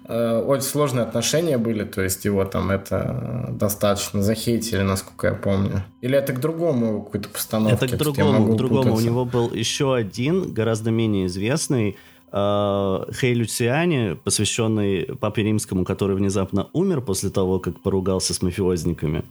[0.08, 5.34] э, очень сложные отношения были, то есть его там это э, достаточно захейтили, насколько я
[5.34, 5.84] помню.
[6.02, 7.86] Или это к другому какой-то постановке?
[7.86, 8.82] это к другому, к другому.
[8.82, 9.06] У путаться.
[9.06, 11.98] него был еще один, гораздо менее известный,
[12.32, 19.24] э, Хей Люциани, посвященный Папе Римскому, который внезапно умер после того, как поругался с мафиозниками.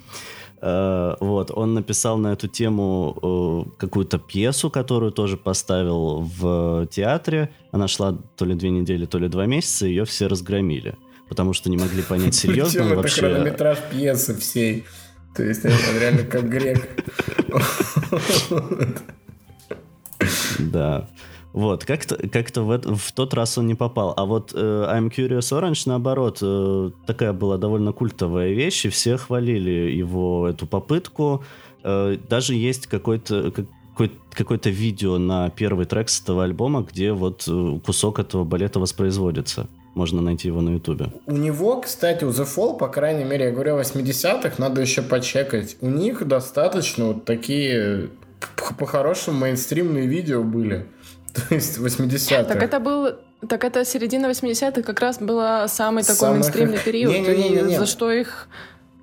[0.60, 7.50] Э, вот, он написал на эту тему э, какую-то пьесу, которую тоже поставил в театре.
[7.72, 10.94] Она шла то ли две недели, то ли два месяца, ее все разгромили.
[11.28, 13.20] Потому что не могли понять, серьезно Причем он это вообще...
[13.20, 14.84] хронометраж пьесы всей.
[15.34, 16.88] То есть он реально как грек.
[20.58, 21.08] Да.
[21.56, 24.12] Вот, как-то как в, в тот раз он не попал.
[24.14, 29.16] А вот э, I'm Curious Orange, наоборот, э, такая была довольно культовая вещь, и все
[29.16, 31.42] хвалили его эту попытку.
[31.82, 33.54] Э, даже есть какой-то
[34.34, 39.66] какое-то видео на первый трек с этого альбома, где вот э, кусок этого балета воспроизводится.
[39.94, 41.10] Можно найти его на ютубе.
[41.24, 45.00] У него, кстати, у The Fall, по крайней мере, я говорю о 80-х, надо еще
[45.00, 45.78] почекать.
[45.80, 48.10] У них достаточно вот такие
[48.78, 50.84] по-хорошему мейнстримные видео были.
[51.48, 52.44] То есть 80-е.
[52.44, 53.14] Так это был
[53.48, 56.34] так это середина 80-х как раз была самый такой Самых...
[56.40, 57.12] мейнстримный период.
[57.12, 57.78] Не, не, не, не.
[57.78, 58.48] За что их...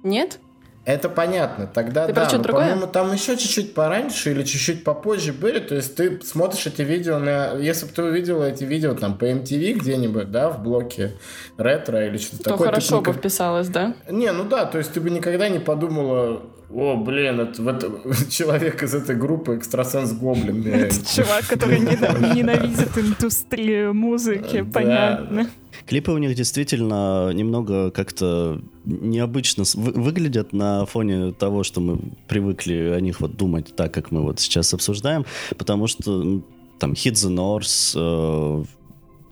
[0.01, 0.39] Нет?
[0.85, 1.65] Это понятно.
[1.65, 5.59] Тогда ты да, но, по-моему, там еще чуть-чуть пораньше или чуть-чуть попозже были.
[5.59, 7.53] То есть ты смотришь эти видео на...
[7.53, 11.13] Если бы ты увидела эти видео там по MTV где-нибудь, да, в блоке
[11.57, 12.57] ретро или что-то такое.
[12.57, 13.95] То хорошо бы вписалось, да?
[14.09, 17.91] Не, ну да, то есть ты бы никогда не подумала, о, блин, это, это
[18.29, 20.63] человек из этой группы экстрасенс Гоблин.
[21.15, 21.79] Чувак, который
[22.35, 25.47] ненавидит индустрию музыки, понятно.
[25.85, 32.99] Клипы у них действительно немного как-то необычно выглядят на фоне того, что мы привыкли о
[32.99, 35.25] них вот думать так, как мы вот сейчас обсуждаем,
[35.57, 36.41] потому что
[36.79, 38.65] там Hit the North, э,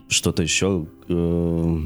[0.08, 0.86] что-то еще...
[1.10, 1.78] Э,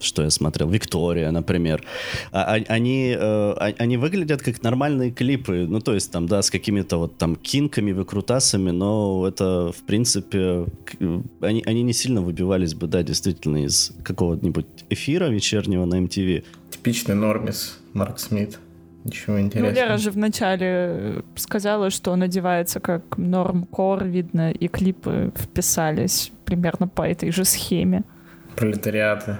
[0.00, 1.84] что я смотрел, Виктория, например,
[2.32, 6.50] а, а, они, э, они выглядят как нормальные клипы, ну, то есть там, да, с
[6.50, 10.66] какими-то вот там кинками, выкрутасами, но это, в принципе,
[11.40, 16.44] они, они не сильно выбивались бы, да, действительно, из какого-нибудь эфира вечернего на MTV.
[16.70, 18.58] Типичный нормис Марк Смит.
[19.04, 19.72] Ничего интересного.
[19.72, 26.32] Ну, Лера же вначале э, сказала, что он одевается как норм-кор, видно, и клипы вписались
[26.44, 28.02] примерно по этой же схеме.
[28.56, 29.38] Пролетариаты.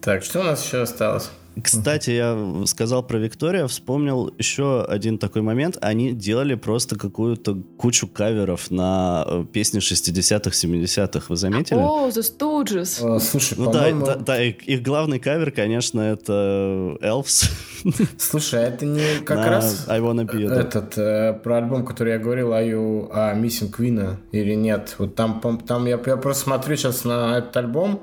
[0.00, 1.30] Так, что у нас еще осталось?
[1.62, 5.76] Кстати, я сказал про Виктория, вспомнил еще один такой момент.
[5.80, 11.26] Они делали просто какую-то кучу каверов на э, песни 60-х, 70-х.
[11.28, 11.78] Вы заметили?
[11.78, 13.02] О, oh, The Stooges.
[13.02, 17.50] Uh, слушай, ну да, да, да, их главный кавер, конечно, это Elves.
[18.18, 22.18] Слушай, а это не как раз I Wanna Be этот э, про альбом, который я
[22.18, 24.94] говорил о, о Missing Queen или нет?
[24.98, 28.02] Вот там, там я, я просто смотрю сейчас на этот альбом,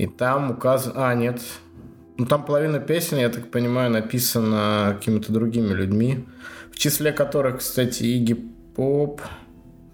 [0.00, 1.10] и там указано...
[1.10, 1.42] А, нет.
[2.16, 6.26] Ну, там половина песен, я так понимаю, написана какими-то другими людьми.
[6.72, 8.32] В числе которых, кстати, Игги
[8.74, 9.20] Поп,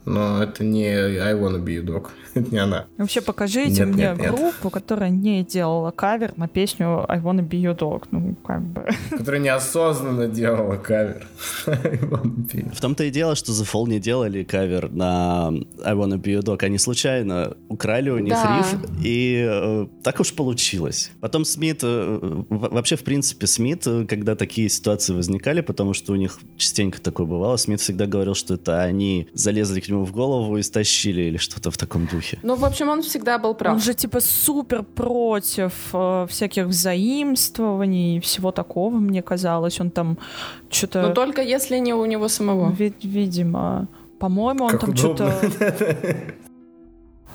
[0.05, 2.11] но это не I Wanna Be Your Dog.
[2.37, 2.87] Это не она.
[2.99, 4.35] Вообще покажите нет, мне нет, нет.
[4.35, 8.05] группу, которая не делала кавер на песню I Wanna Be Your Dog.
[8.11, 8.87] Ну, как бы.
[9.11, 11.27] Которая неосознанно делала кавер.
[11.67, 15.49] В том-то и дело, что The Fall не делали кавер на
[15.85, 16.65] I Wanna Be Your Dog.
[16.65, 18.59] Они случайно украли у них да.
[18.59, 21.11] риф, и э, так уж получилось.
[21.21, 22.19] Потом Смит, э,
[22.49, 27.27] вообще, в принципе, Смит, э, когда такие ситуации возникали, потому что у них частенько такое
[27.27, 31.37] бывало, Смит всегда говорил, что это они залезли к нему в голову и стащили или
[31.37, 32.26] что-то в таком духе.
[32.43, 33.75] Ну, в общем, он всегда был прав.
[33.75, 39.81] Он же, типа, супер против э, всяких взаимствований и всего такого, мне казалось.
[39.81, 40.19] Он там
[40.71, 41.03] что-то...
[41.03, 42.71] Но только если не у него самого.
[42.71, 43.87] Вид видимо.
[44.19, 45.33] По-моему, он как там что-то...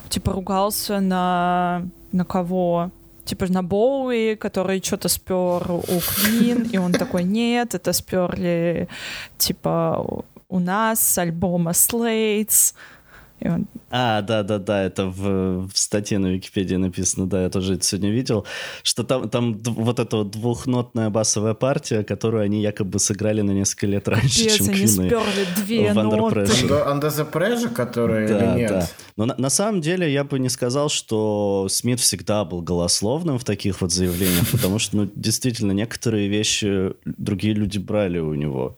[0.10, 1.84] Типа ругался на...
[2.12, 2.92] На кого?
[3.24, 8.88] типа на Боуи, который что-то спер у Квин, и он такой, нет, это сперли,
[9.38, 12.74] типа, у нас с альбома Slates.
[13.42, 13.68] И он...
[13.90, 18.46] А, да-да-да, это в, в статье на Википедии написано, да, я тоже это сегодня видел,
[18.84, 23.88] что там, там вот эта вот двухнотная басовая партия, которую они якобы сыграли на несколько
[23.88, 26.42] лет раньше, Капец, чем они сперли две в ноты.
[26.42, 28.70] Under the Pressure, которые да, или нет?
[28.70, 28.88] Да.
[29.18, 33.44] Но на, на самом деле я бы не сказал, что Смит всегда был голословным в
[33.44, 38.78] таких вот заявлениях, потому что, ну, действительно, некоторые вещи другие люди брали у него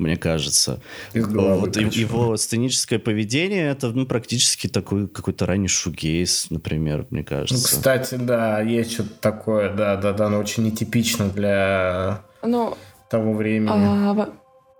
[0.00, 0.80] мне кажется.
[1.14, 7.54] вот его сценическое поведение это ну, практически такой какой-то ранний шугейс, например, мне кажется.
[7.54, 12.76] Ну, кстати, да, есть что-то такое, да, да, да, но очень нетипично для ну,
[13.08, 13.70] того времени.
[13.70, 14.28] А,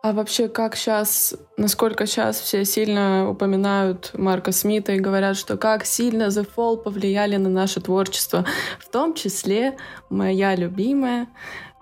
[0.02, 5.84] а вообще, как сейчас, насколько сейчас все сильно упоминают Марка Смита и говорят, что как
[5.84, 8.46] сильно The Fall повлияли на наше творчество,
[8.78, 9.76] в том числе
[10.08, 11.28] моя любимая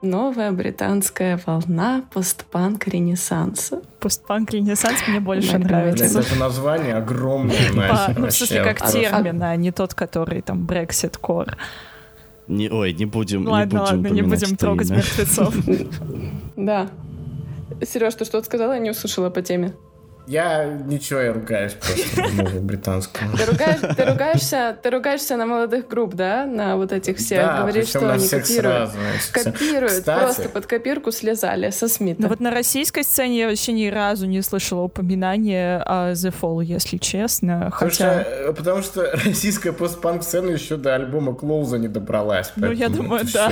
[0.00, 3.82] Новая британская волна постпанк ренессанса.
[3.98, 6.20] Постпанк ренессанс мне больше нравится.
[6.20, 7.56] Это название огромное.
[8.16, 11.54] Ну, в смысле, как термин, а не тот, который там Brexit Core.
[12.46, 15.54] Не, ой, не будем, ладно, не будем ладно, не будем трогать мертвецов.
[16.56, 16.88] Да.
[17.86, 18.72] Сереж, ты что-то сказала?
[18.72, 19.74] Я не услышала по теме.
[20.28, 23.30] Я ничего, я ругаюсь просто мову британскую.
[23.34, 26.44] Ты, ругаешь, ты, ругаешься, ты ругаешься на молодых групп, да?
[26.44, 27.46] На вот этих всех.
[27.46, 28.90] Да, Говоришь, что на они всех копируют.
[28.90, 28.98] сразу.
[29.32, 29.92] Копируют.
[29.92, 32.20] Кстати, Просто под копирку слезали со Смита.
[32.22, 36.62] Ну вот на российской сцене я вообще ни разу не слышала упоминания о The Fall,
[36.62, 37.70] если честно.
[37.72, 38.20] Потому Хотя...
[38.20, 42.52] что, э, потому что российская постпанк сцена еще до альбома Клоуза не добралась.
[42.56, 43.50] Ну, я думаю, да.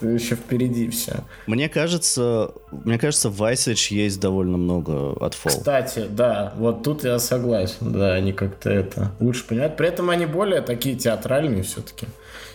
[0.00, 1.24] Еще впереди все.
[1.46, 5.48] Мне кажется, мне кажется, в Visage есть довольно много от Fall.
[5.48, 7.92] Кстати, да, вот тут я согласен.
[7.92, 9.76] Да, они как-то это лучше понимают.
[9.76, 12.06] При этом они более такие театральные все-таки.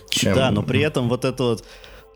[0.08, 0.34] Чем...
[0.34, 1.64] Да, но при этом вот это вот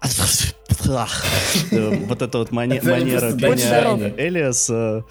[0.00, 4.14] вот эта вот Это они манера пения.
[4.16, 5.04] Элиаса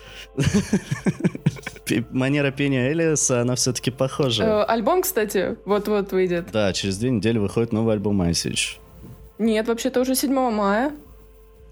[2.12, 4.44] манера пения Элиаса, она все-таки похожа.
[4.44, 6.48] Э, Альбом, кстати, вот-вот выйдет.
[6.52, 8.78] Да, через две недели выходит новый альбом Message.
[9.40, 10.92] Нет, вообще-то уже 7 мая.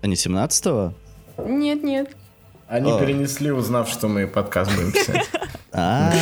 [0.01, 0.93] А не 17-го?
[1.43, 2.15] Нет, нет.
[2.67, 2.99] Они А.
[2.99, 5.29] перенесли, узнав, что мы подкаст будем писать.
[5.77, 6.13] А,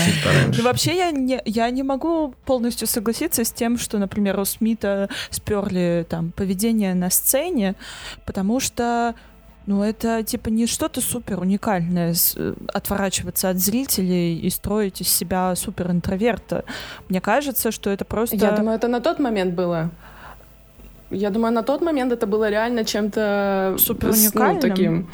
[0.64, 6.08] вообще, я не, я не могу полностью согласиться с тем, что, например, у Смита сперли
[6.10, 7.76] там поведение на сцене,
[8.26, 9.14] потому что
[9.68, 15.56] ну, это, типа, не что-то супер уникальное, э, отворачиваться от зрителей и строить из себя
[15.56, 16.66] супер интроверта.
[17.08, 18.36] Мне кажется, что это просто...
[18.36, 19.91] Я думаю, это на тот момент было.
[21.14, 24.61] Я думаю, на тот момент это было реально чем-то Супер с- ну, уникальным?
[24.61, 25.09] таким.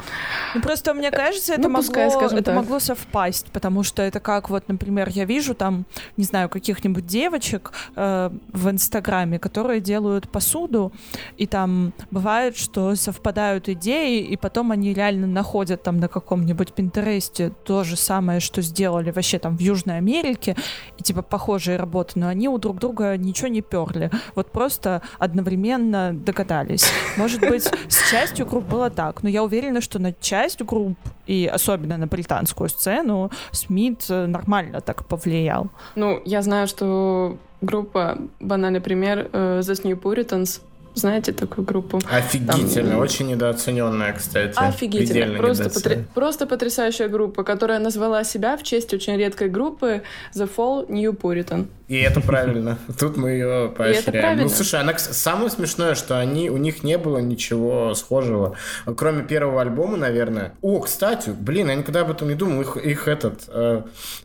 [0.54, 2.56] Ну, просто мне кажется, это, ну, могло, это так.
[2.56, 5.84] могло совпасть, потому что это как вот, например, я вижу там,
[6.16, 10.92] не знаю, каких-нибудь девочек э, в Инстаграме, которые делают посуду,
[11.36, 17.52] и там бывает, что совпадают идеи, и потом они реально находят там на каком-нибудь Пинтересте
[17.64, 20.56] то же самое, что сделали вообще там в Южной Америке,
[20.98, 24.10] и типа похожие работы, но они у друг друга ничего не перли.
[24.34, 26.84] Вот просто одновременно догадались.
[27.16, 31.50] Может быть, с частью групп было так, но я уверена, что на часть групп, и
[31.52, 35.70] особенно на британскую сцену, Смит э, нормально так повлиял.
[35.96, 40.60] Ну, я знаю, что группа, банальный пример, э, The New Puritans,
[40.94, 42.00] знаете такую группу?
[42.10, 44.54] Офигительно, Там- очень недооцененная, кстати.
[44.56, 45.38] Офигительно.
[45.38, 50.02] Просто, потр- просто потрясающая группа, которая назвала себя в честь очень редкой группы
[50.34, 51.66] The Fall New Puritan.
[51.88, 52.78] И это правильно.
[52.98, 54.38] Тут мы ее поощряем.
[54.42, 58.56] Ну, слушай, она, самое смешное, что они, у них не было ничего схожего,
[58.96, 60.54] кроме первого альбома, наверное.
[60.62, 62.60] О, кстати, блин, я никогда об этом не думал.
[62.62, 63.82] Их, их этот э,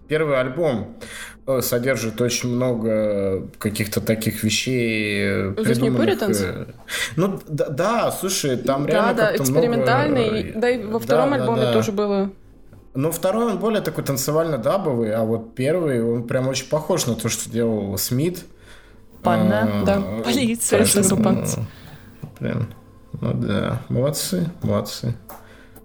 [0.08, 0.96] первый альбом
[1.62, 6.38] содержит очень много каких-то таких вещей э, придуманных, Puritans?
[6.42, 6.66] э,
[7.16, 10.30] Ну, да, да, слушай, там да, реально да, как-то экспериментальный.
[10.30, 11.74] много, э, да и во да, втором да, альбоме да.
[11.74, 12.32] тоже было.
[12.96, 17.30] Ну, второй он более такой танцевально-дабовый, а вот первый, он прям очень похож на то,
[17.30, 18.46] что делал Смит.
[19.22, 20.02] Панна, А, да.
[20.24, 21.32] Полиция, группа.
[21.32, 21.46] ну,
[22.40, 22.70] Прям,
[23.22, 25.16] ну да, молодцы, молодцы.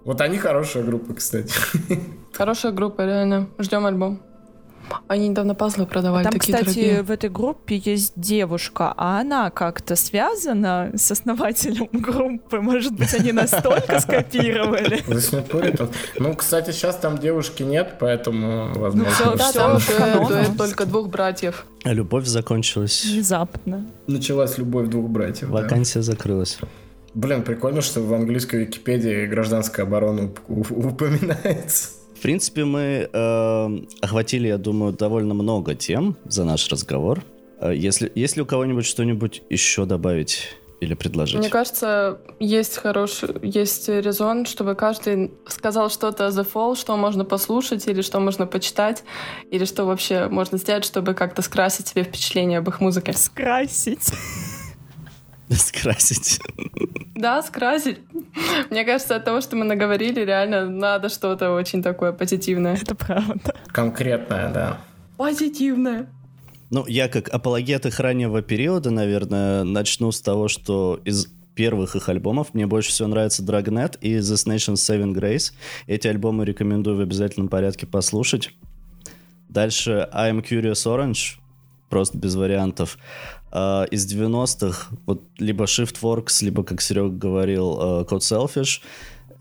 [0.05, 1.53] Вот они хорошая группа, кстати.
[2.33, 3.49] Хорошая группа, реально.
[3.59, 4.21] Ждем альбом.
[5.07, 7.01] Они недавно пазлы продавали, Там, такие кстати, дорогие.
[7.03, 12.59] в этой группе есть девушка, а она как-то связана с основателем группы.
[12.61, 15.01] Может быть, они настолько скопировали.
[16.19, 20.27] Ну, кстати, сейчас там девушки нет, поэтому, возможно, всё, Да, всё там в дуэт- каноне.
[20.27, 21.65] дуэт только двух братьев.
[21.83, 23.05] а любовь закончилась.
[23.05, 23.85] Внезапно.
[24.07, 25.49] началась любовь двух братьев.
[25.49, 26.57] Вакансия закрылась.
[27.13, 31.89] Блин, прикольно, что в английской Википедии гражданская оборона уп- уп- упоминается.
[32.21, 37.23] В принципе, мы э, охватили, я думаю, довольно много тем за наш разговор.
[37.59, 40.49] Э, Если, если у кого-нибудь что-нибудь еще добавить
[40.81, 41.39] или предложить?
[41.39, 47.25] Мне кажется, есть хороший, есть резон, чтобы каждый сказал что-то о The Fall, что можно
[47.25, 49.03] послушать, или что можно почитать,
[49.49, 53.13] или что вообще можно сделать, чтобы как-то скрасить себе впечатление об их музыке.
[53.13, 54.13] Скрасить.
[55.55, 56.39] Скрасить.
[57.15, 57.99] Да, скрасить.
[58.69, 62.75] Мне кажется, от того, что мы наговорили, реально надо что-то очень такое позитивное.
[62.75, 63.53] Это правда.
[63.67, 64.81] Конкретная, да.
[65.17, 66.07] Позитивное.
[66.69, 72.07] Ну, я как апологет их раннего периода, наверное, начну с того, что из первых их
[72.07, 75.51] альбомов мне больше всего нравится Dragnet и The Nation's Saving Grace.
[75.85, 78.51] Эти альбомы рекомендую в обязательном порядке послушать.
[79.49, 81.39] Дальше I'm Curious Orange,
[81.89, 82.97] просто без вариантов.
[83.51, 88.81] А, из 90-х вот либо Shiftworks, либо, как Серега говорил, э, Code Selfish.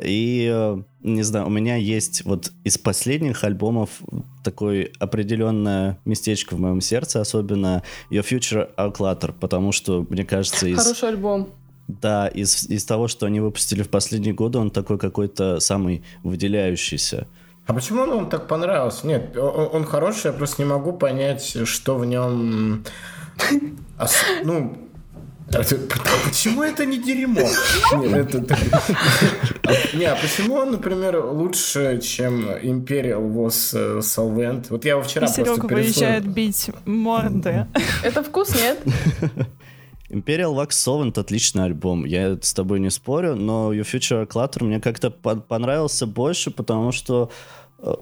[0.02, 3.90] И, э, не знаю, у меня есть вот из последних альбомов
[4.42, 10.78] такое определенное местечко в моем сердце, особенно Your Future Outlatter, потому что, мне кажется, из...
[10.78, 11.50] Хороший альбом.
[11.86, 17.26] Да, из, из того, что они выпустили в последние годы, он такой какой-то самый выделяющийся.
[17.66, 19.06] А почему он вам так понравился?
[19.06, 22.84] Нет, он, он хороший, я просто не могу понять, что в нем...
[23.99, 24.76] ос- Ну,
[25.53, 25.78] а ты-
[26.24, 27.41] почему это не дерьмо?
[28.03, 28.57] Нет, это-
[29.95, 34.66] Не, а почему он, например, лучше, чем Imperial was э, Solvent?
[34.70, 37.66] Вот я его вчера И просто Серега выезжает бить морды.
[38.05, 38.78] Это вкус, нет?
[40.09, 44.80] Imperial Wax Solvent отличный альбом, я с тобой не спорю, но Your Future Clutter мне
[44.80, 47.30] как-то по- понравился больше, потому что
[47.78, 47.95] э,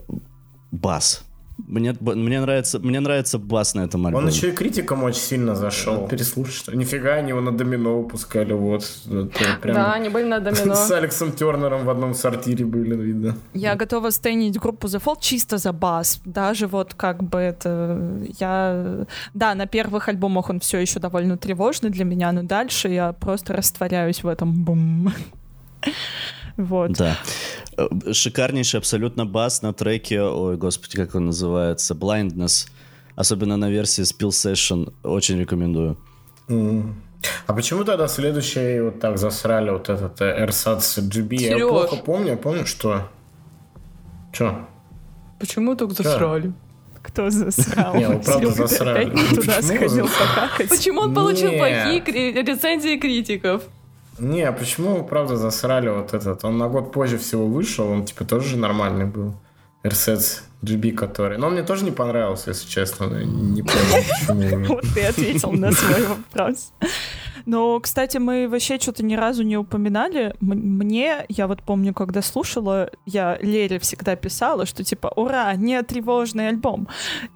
[0.71, 1.23] бас.
[1.67, 4.27] Мне, мне, нравится, мне нравится бас на этом альбоме.
[4.27, 6.07] Он еще и критикам очень сильно зашел.
[6.07, 6.79] Переслушай, что ли?
[6.79, 8.85] Нифига, они его на домино выпускали, вот.
[9.61, 10.75] Прям Да, они были на домино.
[10.75, 13.37] С Алексом Тернером в одном сортире были, видно.
[13.55, 16.21] Я готова стейнить группу The Fall чисто за бас.
[16.25, 18.23] Даже вот как бы это...
[18.39, 19.07] Я...
[19.35, 23.55] Да, на первых альбомах он все еще довольно тревожный для меня, но дальше я просто
[23.55, 25.13] растворяюсь в этом бум.
[26.59, 26.91] Вот.
[26.93, 27.17] Да.
[27.77, 32.69] Э, Шикарнейший абсолютно бас на треке, ой, господи, как он называется, Blindness.
[33.15, 34.93] Особенно на версии Spill Session.
[35.03, 35.97] Очень рекомендую.
[36.49, 37.01] М.
[37.47, 41.37] А почему тогда следующее вот так засрали вот этот AirSats GB?
[41.37, 41.71] Я Серёж.
[41.71, 43.09] плохо помню, я помню, что...
[44.33, 44.67] Че?
[45.39, 46.53] Почему так засрали?
[47.03, 47.95] Кто засрал?
[47.95, 49.05] Не, вы правда засрали.
[49.05, 50.69] опять не туда Почему сходил покакать?
[50.69, 53.63] Почему он получил плохие рецензии критиков?
[54.19, 56.45] Не, а почему правда засрали вот этот?
[56.45, 59.35] Он на год позже всего вышел, он типа тоже нормальный был.
[59.85, 61.39] AirSats GB, который...
[61.39, 63.05] Но он мне тоже не понравился, если честно.
[63.05, 64.67] Не помню, почему.
[64.75, 66.73] Вот ты ответил на свой вопрос.
[67.47, 70.35] Но, кстати, мы вообще что-то ни разу не упоминали.
[70.41, 76.49] Мне, я вот помню, когда слушала, я Лере всегда писала, что типа, ура, не тревожный
[76.49, 76.89] альбом.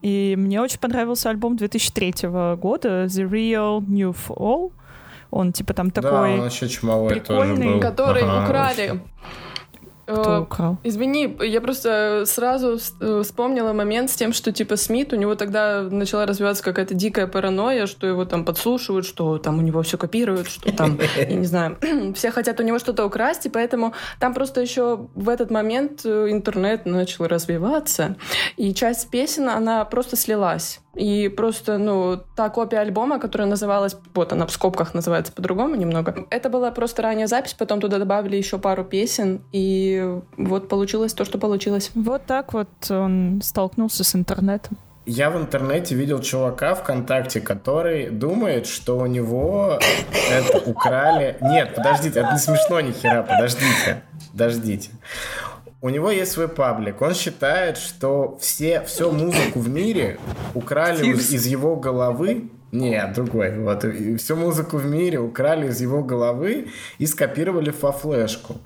[0.03, 4.73] И мне очень понравился альбом 2003 года The Real New Fall.
[5.33, 6.35] Он типа там Да, такой...
[6.35, 7.81] он вообще чумовой тоже прикольный, был.
[7.81, 8.45] Который Ага.
[8.45, 9.01] украли.
[10.05, 10.79] Кто Э, украл?
[10.85, 15.83] Извини, я просто сразу э, вспомнила момент с тем, что типа Смит, у него тогда
[15.83, 20.49] начала развиваться какая-то дикая паранойя, что его там подслушивают, что там у него все копируют,
[20.49, 21.79] что там, я не знаю,
[22.15, 26.31] все хотят у него что-то украсть, и поэтому там просто еще в этот момент э,
[26.31, 28.17] интернет начал развиваться,
[28.57, 30.81] и часть песен, она просто слилась.
[30.95, 36.27] И просто, ну, та копия альбома, которая называлась, вот она в скобках называется по-другому немного,
[36.31, 41.25] это была просто ранняя запись, потом туда добавили еще пару песен, и вот получилось то,
[41.25, 41.91] что получилось.
[41.95, 44.77] Вот так вот он столкнулся с интернетом.
[45.05, 49.81] Я в интернете видел чувака ВКонтакте, который думает, что у него
[50.31, 51.37] это украли...
[51.41, 54.91] Нет, подождите, это не смешно ни хера, подождите, подождите.
[55.83, 57.03] У него есть свой паблик.
[57.03, 60.19] Он считает, что все, всю музыку в мире
[60.55, 62.51] украли из, из его головы.
[62.71, 63.59] Нет, другой.
[63.59, 63.85] Вот.
[63.85, 66.69] И всю музыку в мире украли из его головы
[66.99, 68.59] и скопировали во флешку.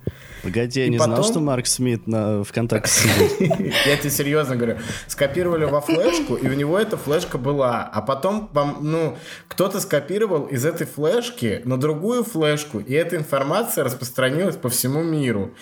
[0.43, 3.59] Погоди, я И не знал, потом- что Марк Смит на ВКонтакте сидит.
[3.87, 4.77] Я тебе серьезно говорю.
[5.09, 7.83] Скопировали во флешку, и у него эта флешка была.
[7.93, 8.49] А потом,
[8.81, 9.17] ну,
[9.49, 15.53] кто-то скопировал из этой флешки на другую флешку, и эта информация распространилась по всему миру.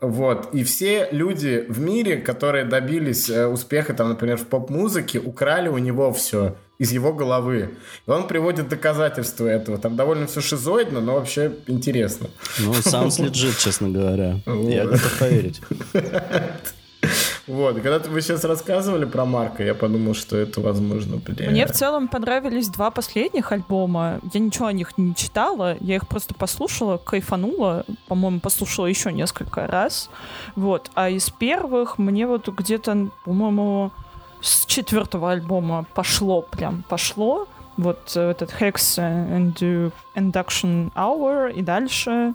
[0.00, 0.54] Вот.
[0.54, 5.78] И все люди в мире, которые добились э, успеха, там, например, в поп-музыке, украли у
[5.78, 7.70] него все из его головы.
[8.06, 9.78] И он приводит доказательства этого.
[9.78, 12.28] Там довольно все шизоидно, но вообще интересно.
[12.60, 14.40] Ну, sounds legit, честно говоря.
[14.46, 15.60] Я готов поверить.
[17.46, 17.80] Вот.
[17.80, 21.50] Когда вы сейчас рассказывали про Марка, я подумал, что это возможно, блин.
[21.50, 24.20] Мне в целом понравились два последних альбома.
[24.32, 27.84] Я ничего о них не читала, я их просто послушала, кайфанула.
[28.06, 30.10] По-моему, послушала еще несколько раз.
[30.56, 30.90] Вот.
[30.94, 33.92] А из первых мне вот где-то, по-моему,
[34.40, 37.48] с четвертого альбома пошло прям, пошло.
[37.76, 42.34] Вот э, этот Hex and Induction Hour и дальше.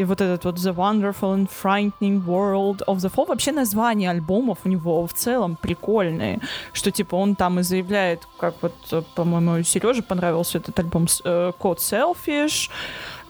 [0.00, 3.26] И вот этот вот The Wonderful and Frightening World of the Fall.
[3.28, 6.40] Вообще названия альбомов у него в целом прикольные.
[6.72, 8.72] Что типа он там и заявляет, как вот,
[9.14, 12.70] по-моему, Сереже понравился этот альбом э, Code Selfish.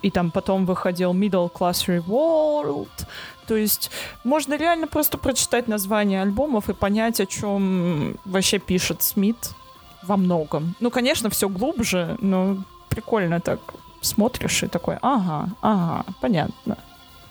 [0.02, 3.06] И там потом выходил Middle Class Revolt.
[3.48, 3.90] То есть
[4.22, 9.54] можно реально просто прочитать название альбомов и понять, о чем вообще пишет Смит
[10.04, 10.76] во многом.
[10.78, 12.58] Ну, конечно, все глубже, но
[12.88, 13.58] прикольно так
[14.00, 16.78] смотришь и такой, ага, ага, понятно.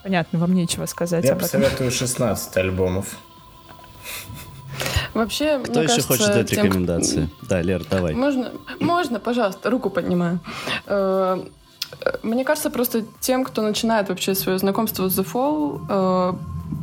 [0.03, 1.49] Понятно, вам нечего сказать Я об этом.
[1.61, 3.17] посоветую 16 альбомов.
[5.13, 7.29] Вообще, Кто мне еще кажется, хочет дать тем, кто- рекомендации?
[7.41, 8.13] Да, Лер, давай.
[8.13, 10.39] Можно, можно, пожалуйста, руку поднимаю.
[10.85, 11.43] Э,
[12.01, 16.33] э, Мне кажется, просто тем, кто начинает вообще свое знакомство с The Fall, э,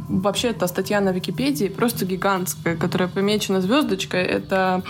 [0.09, 4.23] вообще эта статья на Википедии просто гигантская, которая помечена звездочкой.
[4.23, 4.83] Это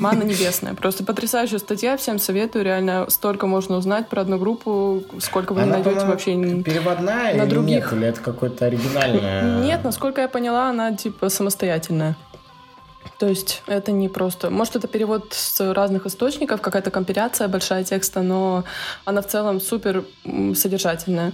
[0.00, 0.74] «Мана небесная».
[0.74, 2.64] Просто потрясающая статья, всем советую.
[2.64, 6.62] Реально столько можно узнать про одну группу, сколько вы не Она, найдете по-моему, вообще.
[6.62, 7.92] переводная на или других.
[7.92, 7.92] нет?
[7.92, 9.62] Или это какое-то оригинальное?
[9.62, 12.16] Нет, насколько я поняла, она типа самостоятельная.
[13.18, 14.50] То есть это не просто...
[14.50, 18.64] Может, это перевод с разных источников, какая-то компиляция большая текста, но
[19.04, 20.04] она в целом супер
[20.54, 21.32] содержательная.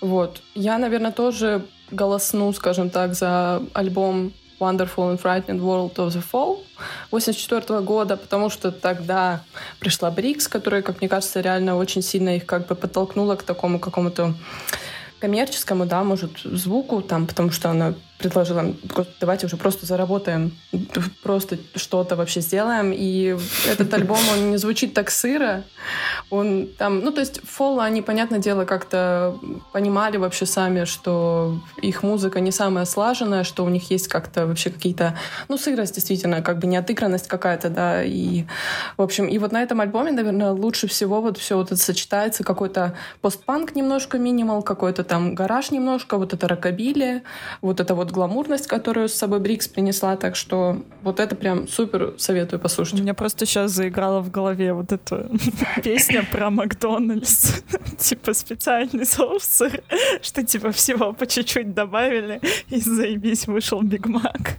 [0.00, 0.40] Вот.
[0.54, 6.58] Я, наверное, тоже голосну, скажем так, за альбом Wonderful and Frightening World of the Fall
[7.10, 9.42] 84 года, потому что тогда
[9.80, 13.78] пришла Брикс, которая, как мне кажется, реально очень сильно их как бы подтолкнула к такому
[13.78, 14.34] какому-то
[15.18, 18.74] коммерческому, да, может, звуку, там, потому что она предложила,
[19.20, 20.52] давайте уже просто заработаем,
[21.22, 22.92] просто что-то вообще сделаем.
[22.94, 23.36] И
[23.68, 25.64] этот альбом, он не звучит так сыро.
[26.30, 29.38] Он там, ну, то есть Фолла, они, понятное дело, как-то
[29.72, 34.70] понимали вообще сами, что их музыка не самая слаженная, что у них есть как-то вообще
[34.70, 35.18] какие-то,
[35.48, 38.44] ну, сырость действительно, как бы неотыгранность какая-то, да, и,
[38.96, 42.44] в общем, и вот на этом альбоме, наверное, лучше всего вот все вот это сочетается,
[42.44, 47.22] какой-то постпанк немножко минимал, какой-то там гараж немножко, вот это рокобили,
[47.60, 52.14] вот это вот гламурность, которую с собой Брикс принесла, так что вот это прям супер
[52.16, 53.00] советую послушать.
[53.00, 55.28] У меня просто сейчас заиграла в голове вот эта
[55.82, 57.62] песня про Макдональдс.
[57.98, 59.62] Типа специальный соус,
[60.22, 64.56] что типа всего по чуть-чуть добавили, и заебись вышел Биг Мак.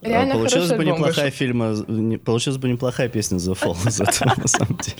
[0.00, 4.48] Реально получилась бы неплохая фильма, не, получилась бы неплохая песня The Fall из этого, на
[4.48, 4.96] самом деле.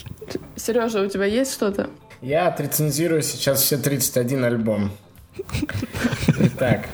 [0.54, 1.90] Сережа, у тебя есть что-то?
[2.20, 4.92] Я отрецензирую сейчас все 31 альбом.
[6.40, 6.88] Итак.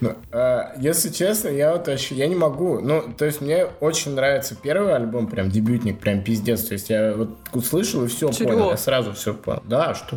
[0.00, 2.80] Ну, э, если честно, я вот вообще, я не могу.
[2.80, 6.64] Ну, то есть мне очень нравится первый альбом, прям дебютник, прям пиздец.
[6.64, 8.70] То есть я вот услышал и все понял.
[8.70, 9.62] Я сразу все понял.
[9.66, 10.16] Да, что?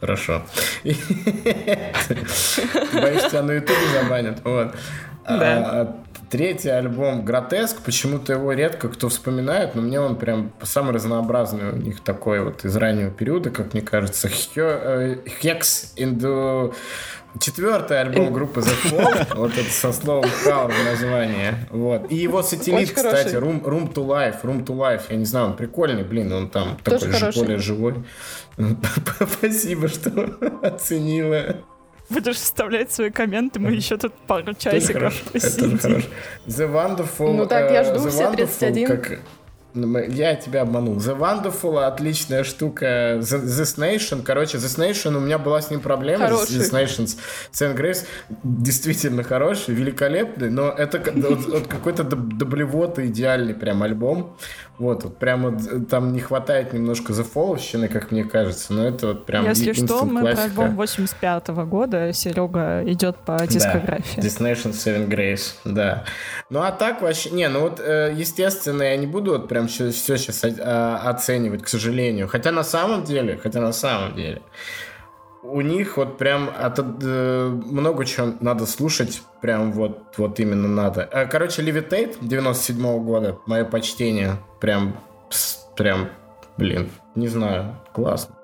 [0.00, 0.42] Хорошо.
[0.84, 0.94] Боюсь,
[3.24, 4.40] тебя на ютубе забанят.
[4.44, 4.74] Вот.
[5.28, 5.94] Да.
[6.30, 11.76] Третий альбом «Гротеск», почему-то его редко кто вспоминает, но мне он прям самый разнообразный у
[11.76, 14.28] них такой вот из раннего периода, как мне кажется.
[14.28, 16.72] «Hex in the
[17.38, 21.54] Четвертый альбом группы The Fall, вот это со словом «Power» в названии.
[21.70, 22.10] Вот.
[22.10, 25.56] И его сателлит, кстати, Room, Room to Life, Room to Life, я не знаю, он
[25.56, 27.94] прикольный, блин, он там Тоже такой же, более живой.
[29.38, 30.10] Спасибо, что
[30.62, 31.56] оценила.
[32.10, 35.78] Будешь вставлять свои комменты, мы еще тут пару часиков посидим.
[36.46, 37.32] The Wonderful...
[37.32, 38.86] Ну так, я жду все 31.
[38.88, 39.20] Как,
[39.72, 40.96] ну, я тебя обманул.
[40.96, 43.18] The Wonderful отличная штука.
[43.20, 46.26] This Nation, короче, This Nation, у меня была с ним проблема.
[46.26, 46.56] Хороший.
[46.56, 47.08] This Nation,
[47.52, 48.04] Saint Grace
[48.42, 54.36] действительно хороший, великолепный, но это вот, вот какой-то доблевотый идеальный прям альбом.
[54.80, 59.44] Вот, вот прямо там не хватает немножко зафоловщины, как мне кажется, но это вот прям
[59.46, 60.54] Если что, мы классика.
[60.54, 64.18] про альбом 85 -го года, Серега идет по дискографии.
[64.18, 66.04] Да, Destination Seven Grace, да.
[66.48, 69.90] Ну а так вообще, не, ну вот, э, естественно, я не буду вот прям все,
[69.90, 72.26] все сейчас оценивать, к сожалению.
[72.26, 74.40] Хотя на самом деле, хотя на самом деле,
[75.42, 81.08] у них вот прям от, э, много чего надо слушать, прям вот, вот именно надо.
[81.12, 84.96] Э, короче, Levitate 97 -го года, мое почтение, прям,
[85.76, 86.10] прям,
[86.56, 88.34] блин, не знаю, классно.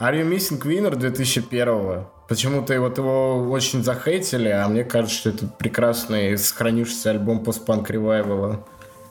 [0.00, 5.46] Are You Missing Winner 2001 Почему-то вот его очень захейтили, а мне кажется, что это
[5.46, 8.64] прекрасный сохранившийся альбом постпанк ревайвала.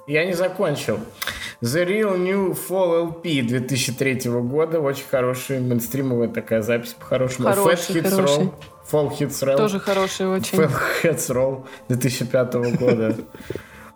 [0.07, 0.99] Я не закончил.
[1.61, 4.81] The Real New Fall LP 2003 года.
[4.81, 7.47] Очень хорошая мейнстримовая такая запись по-хорошему.
[7.47, 8.43] Хороший, Fat Hits хороший.
[8.43, 8.53] Roll.
[8.91, 9.57] Fall Hits Roll.
[9.57, 10.57] Тоже хороший очень.
[10.57, 10.71] Fall
[11.03, 13.15] Hits Roll 2005 года.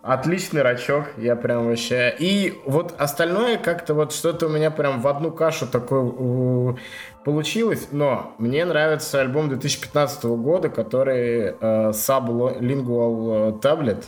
[0.00, 2.14] Отличный рачок, я прям вообще...
[2.18, 6.78] И вот остальное как-то вот что-то у меня прям в одну кашу такое
[7.24, 14.04] получилось, но мне нравится альбом 2015 года, который uh, Sublingual Tablet.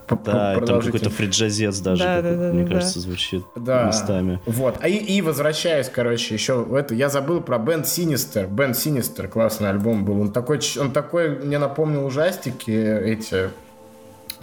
[0.07, 3.85] Да, там какой-то фриджазец даже, да, да, да, мне да, кажется, звучит да.
[3.85, 4.39] местами.
[4.45, 4.77] Вот.
[4.79, 8.47] А и, и возвращаясь, короче, еще в это, я забыл про Бенд Синистер.
[8.47, 10.21] Бенд Синистер, классный альбом был.
[10.21, 13.49] Он такой, он такой мне напомнил ужастики эти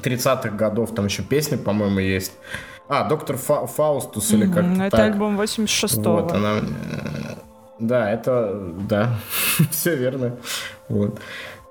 [0.03, 0.95] 30-х годов.
[0.95, 2.33] Там еще песни, по-моему, есть.
[2.89, 5.13] А, Доктор Фа Фаустус или как-то Это так.
[5.13, 6.13] альбом 86-го.
[6.13, 6.61] Вот, она...
[7.79, 8.73] Да, это...
[8.89, 9.17] Да,
[9.71, 10.37] все верно.
[10.89, 11.19] Вот.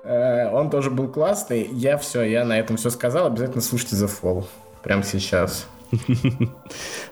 [0.04, 1.68] Э, он тоже был классный.
[1.72, 3.26] Я все, я на этом все сказал.
[3.26, 4.44] Обязательно слушайте The Fall.
[4.82, 5.66] Прямо сейчас.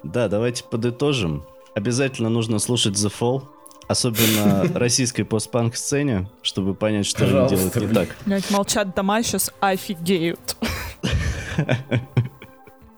[0.02, 1.44] Да, давайте подытожим.
[1.74, 3.42] Обязательно нужно слушать The Fall.
[3.88, 8.08] Особенно российской постпанк сцене, чтобы понять, что они делают не так.
[8.26, 10.56] Блять, молчат дома сейчас офигеют.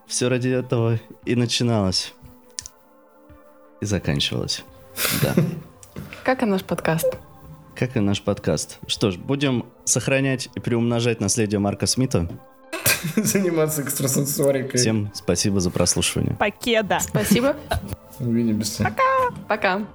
[0.06, 2.12] Все ради этого и начиналось.
[3.80, 4.64] И заканчивалось.
[5.22, 5.34] Да.
[6.22, 7.16] Как и наш подкаст.
[7.74, 8.78] Как и наш подкаст.
[8.86, 12.28] Что ж, будем сохранять и приумножать наследие Марка Смита.
[13.16, 14.78] Заниматься экстрасенсорикой.
[14.78, 16.36] Всем спасибо за прослушивание.
[16.36, 16.98] Покеда.
[17.00, 17.56] Спасибо.
[18.18, 18.94] Увидимся.
[19.48, 19.86] Пока.